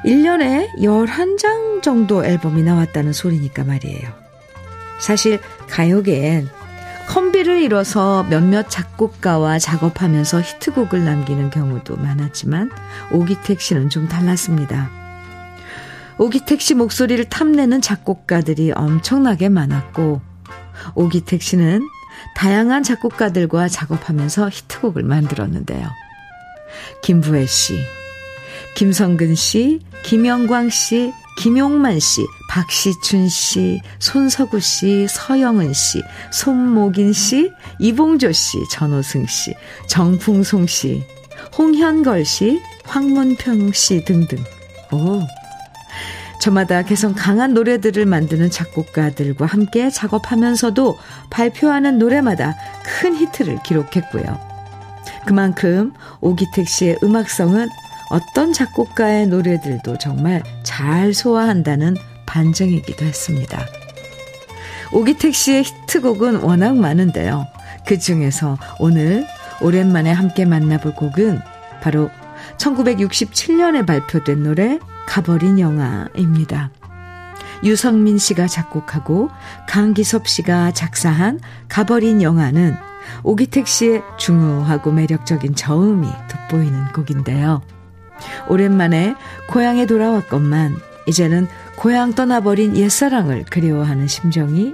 1년에 0.06 0.68
11장 0.78 1.82
정도 1.82 2.26
앨범이 2.26 2.64
나왔다는 2.64 3.14
소리니까 3.14 3.64
말이에요. 3.64 4.21
사실 5.02 5.39
가요계엔 5.70 6.47
컴비를 7.08 7.62
이뤄서 7.62 8.24
몇몇 8.30 8.70
작곡가와 8.70 9.60
작업하면서 9.60 10.41
히트곡을 10.41 11.04
남기는 11.04 11.49
경우도 11.49 11.97
많았지만 11.97 12.72
오기택 13.12 13.60
씨는 13.60 13.89
좀 13.89 14.08
달랐습니다. 14.08 14.89
오기택 16.18 16.62
씨 16.62 16.76
목소리를 16.76 17.26
탐내는 17.26 17.82
작곡가들이 17.82 18.72
엄청나게 18.74 19.49
많았고 19.49 20.22
오기택 20.95 21.41
씨는 21.41 21.82
다양한 22.36 22.84
작곡가들과 22.84 23.68
작업하면서 23.68 24.49
히트곡을 24.49 25.04
만들었는데요. 25.04 25.88
김부혜 27.02 27.45
씨, 27.47 27.80
김성근 28.76 29.36
씨, 29.36 29.82
김영광 30.04 30.70
씨, 30.70 31.12
김용만 31.42 32.00
씨, 32.00 32.28
박시춘 32.50 33.28
씨, 33.28 33.82
손석우 33.98 34.60
씨, 34.60 35.08
서영은 35.10 35.74
씨, 35.74 36.04
손목인 36.32 37.14
씨, 37.14 37.52
이봉조 37.80 38.32
씨, 38.32 38.60
전호승 38.70 39.26
씨, 39.26 39.56
정풍송 39.88 40.68
씨, 40.68 41.04
홍현걸 41.58 42.26
씨, 42.26 42.62
황문평 42.84 43.72
씨 43.72 44.06
등등. 44.06 44.38
오. 44.92 45.24
저마다 46.39 46.84
개성 46.84 47.16
강한 47.16 47.56
노래들을 47.56 48.06
만드는 48.06 48.52
작곡가들과 48.52 49.48
함께 49.48 49.89
작업하면서도 49.89 51.00
발표하는 51.32 51.98
노래마다 51.98 52.56
큰 52.84 53.16
히트를 53.16 53.64
기록했고요. 53.64 54.39
그만큼 55.26 55.92
오기택 56.20 56.68
씨의 56.68 57.00
음악성은 57.02 57.68
어떤 58.12 58.51
작곡가의 58.51 59.28
노래들도 59.28 59.97
정말 59.97 60.43
잘 60.64 61.14
소화한다는 61.14 61.95
반증이기도 62.26 63.05
했습니다. 63.05 63.66
오기택 64.91 65.34
씨의 65.34 65.64
히트곡은 65.64 66.41
워낙 66.41 66.76
많은데요. 66.76 67.47
그 67.88 67.97
중에서 67.97 68.57
오늘 68.80 69.26
오랜만에 69.62 70.12
함께 70.12 70.43
만나볼 70.43 70.93
곡은 70.93 71.39
바로 71.82 72.09
1967년에 72.57 73.88
발표된 73.88 74.43
노래 74.43 74.78
가버린 75.07 75.57
영화입니다. 75.57 76.70
유성민 77.64 78.18
씨가 78.18 78.47
작곡하고 78.47 79.30
강기섭 79.70 80.28
씨가 80.28 80.74
작사한 80.74 81.39
가버린 81.70 82.22
영화는 82.22 82.76
오기택 83.24 83.68
씨의 83.68 84.01
중후하고 84.18 84.91
매력적인 84.91 85.55
저음이 85.55 86.07
돋보이는 86.28 86.91
곡인데요. 86.91 87.62
오랜만에 88.48 89.16
고향에 89.48 89.86
돌아왔건만 89.86 90.76
이제는 91.08 91.48
고향 91.76 92.14
떠나버린 92.14 92.78
옛사랑을 92.78 93.46
그리워하는 93.50 94.08
심정이 94.08 94.74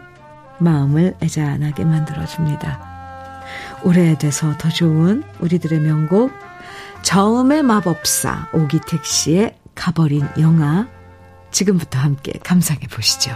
마음을 0.59 1.15
애잔하게 1.21 1.85
만들어줍니다. 1.85 2.97
오래돼서 3.83 4.57
더 4.57 4.69
좋은 4.69 5.23
우리들의 5.39 5.79
명곡 5.79 6.31
저음의 7.03 7.63
마법사 7.63 8.49
오기택 8.53 9.05
씨의 9.05 9.55
가버린 9.75 10.27
영화 10.39 10.87
지금부터 11.51 11.99
함께 11.99 12.33
감상해 12.43 12.87
보시죠. 12.87 13.35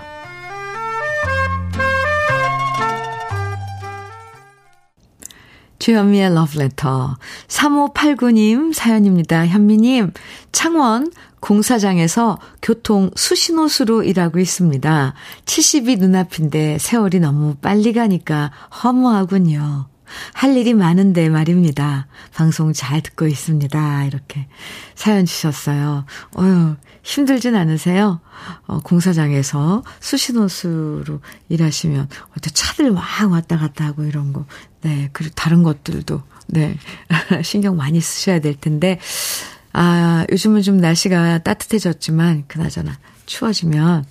주현미의 5.82 6.36
러브레터 6.36 7.18
3589님 7.48 8.72
사연입니다. 8.72 9.48
현미님 9.48 10.14
창원 10.52 11.12
공사장에서 11.40 12.38
교통 12.62 13.10
수신호수로 13.16 14.04
일하고 14.04 14.38
있습니다. 14.38 15.14
70이 15.46 15.98
눈앞인데 15.98 16.78
세월이 16.78 17.20
너무 17.20 17.56
빨리 17.56 17.94
가니까 17.94 18.52
허무하군요. 18.84 19.88
할 20.34 20.56
일이 20.56 20.76
많은데 20.76 21.30
말입니다. 21.30 22.08
방송 22.36 22.74
잘 22.74 23.02
듣고 23.02 23.26
있습니다. 23.26 24.04
이렇게 24.06 24.48
사연 24.94 25.26
주셨어요. 25.26 26.06
어휴, 26.36 26.76
힘들진 27.02 27.56
않으세요? 27.56 28.20
어, 28.68 28.80
공사장에서 28.82 29.84
수신호수로 30.00 31.22
일하시면, 31.50 32.10
어때 32.38 32.50
차들 32.52 32.92
막 32.92 33.04
왔다 33.32 33.58
갔다 33.58 33.86
하고 33.86 34.04
이런 34.04 34.34
거. 34.34 34.46
네, 34.82 35.10
그리고 35.14 35.34
다른 35.36 35.64
것들도, 35.64 36.22
네, 36.48 36.76
신경 37.44 37.78
많이 37.78 38.02
쓰셔야 38.02 38.40
될 38.40 38.56
텐데, 38.56 39.00
아, 39.74 40.26
요즘은 40.32 40.62
좀 40.64 40.78
날씨가 40.78 41.40
따뜻해졌지만, 41.40 42.46
그나저나 42.48 42.98
추워지면, 43.26 44.06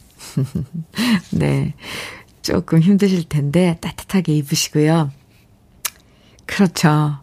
네, 1.32 1.74
조금 2.42 2.80
힘드실 2.80 3.28
텐데, 3.28 3.78
따뜻하게 3.80 4.36
입으시고요. 4.36 5.10
그렇죠. 6.46 7.18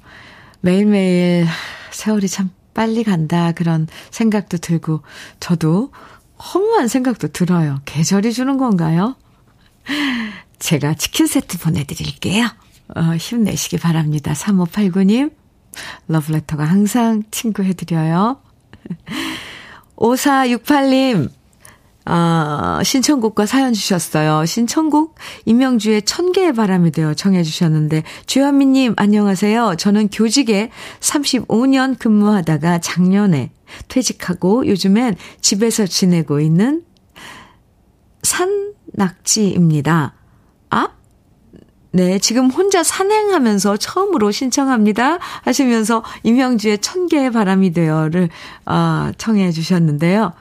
매일매일 0.61 1.47
세월이 1.91 2.27
참 2.27 2.49
빨리 2.73 3.03
간다 3.03 3.51
그런 3.53 3.87
생각도 4.11 4.57
들고 4.57 5.01
저도 5.39 5.91
허무한 6.53 6.87
생각도 6.87 7.29
들어요. 7.29 7.81
계절이 7.85 8.33
주는 8.33 8.57
건가요? 8.57 9.15
제가 10.59 10.93
치킨 10.93 11.27
세트 11.27 11.57
보내드릴게요. 11.59 12.47
어, 12.95 13.15
힘내시기 13.15 13.77
바랍니다. 13.77 14.33
3589님. 14.33 15.31
러브레터가 16.07 16.63
항상 16.63 17.23
친구 17.31 17.63
해드려요. 17.63 18.41
5468님. 19.95 21.29
아, 22.09 22.79
신청곡과 22.85 23.45
사연 23.45 23.73
주셨어요. 23.73 24.45
신청곡 24.45 25.15
임명주의 25.43 26.03
천개의 26.03 26.53
바람이 26.53 26.91
되어 26.91 27.13
청해 27.13 27.43
주셨는데 27.43 28.03
주현미님 28.25 28.93
안녕하세요. 28.95 29.75
저는 29.77 30.07
교직에 30.07 30.71
35년 31.01 31.99
근무하다가 31.99 32.79
작년에 32.79 33.51
퇴직하고 33.89 34.67
요즘엔 34.67 35.17
집에서 35.41 35.85
지내고 35.85 36.39
있는 36.39 36.85
산 38.23 38.73
낙지입니다. 38.93 40.13
아? 41.87 41.97
네, 41.97 42.19
지금 42.19 42.49
혼자 42.49 42.83
산행하면서 42.83 43.77
처음으로 43.77 44.31
신청합니다. 44.31 45.19
하시면서 45.43 46.03
임명주의 46.23 46.79
천개의 46.79 47.31
바람이 47.31 47.71
되어를 47.71 48.29
아, 48.65 49.13
청해 49.17 49.51
주셨는데요. 49.51 50.33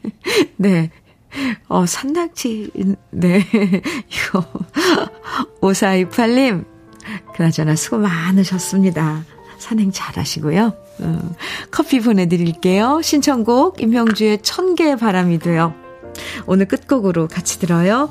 네, 0.56 0.90
어, 1.68 1.84
산낙지, 1.86 2.70
네. 3.10 3.44
이거, 4.08 4.44
5428님, 5.60 6.64
그나저나 7.34 7.76
수고 7.76 7.98
많으셨습니다. 7.98 9.24
산행 9.58 9.92
잘 9.92 10.16
하시고요. 10.16 10.74
어, 11.00 11.34
커피 11.70 12.00
보내드릴게요. 12.00 13.00
신청곡, 13.02 13.80
임형주의 13.80 14.42
천개의 14.42 14.96
바람이 14.96 15.38
돼요. 15.38 15.74
오늘 16.46 16.66
끝곡으로 16.66 17.28
같이 17.28 17.58
들어요. 17.58 18.10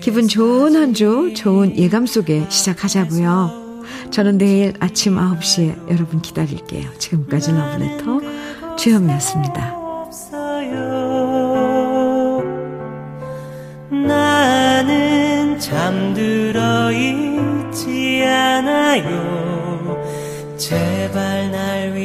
기분 0.00 0.28
좋은 0.28 0.74
한 0.76 0.92
주 0.94 1.32
좋은 1.34 1.76
예감 1.76 2.06
속에 2.06 2.46
시작하자고요. 2.48 3.82
저는 4.10 4.38
내일 4.38 4.72
아침 4.80 5.16
9시에 5.16 5.90
여러분 5.90 6.20
기다릴게요. 6.20 6.88
지금까지 6.98 7.52
러브레터 7.52 8.76
주현미였습니다. 8.76 9.76
나는 13.90 15.58
잠들어 15.58 16.90
있지 16.92 18.22
않아요. 18.24 19.96
제발 20.56 21.50
날 21.50 21.92
위해. 21.94 21.97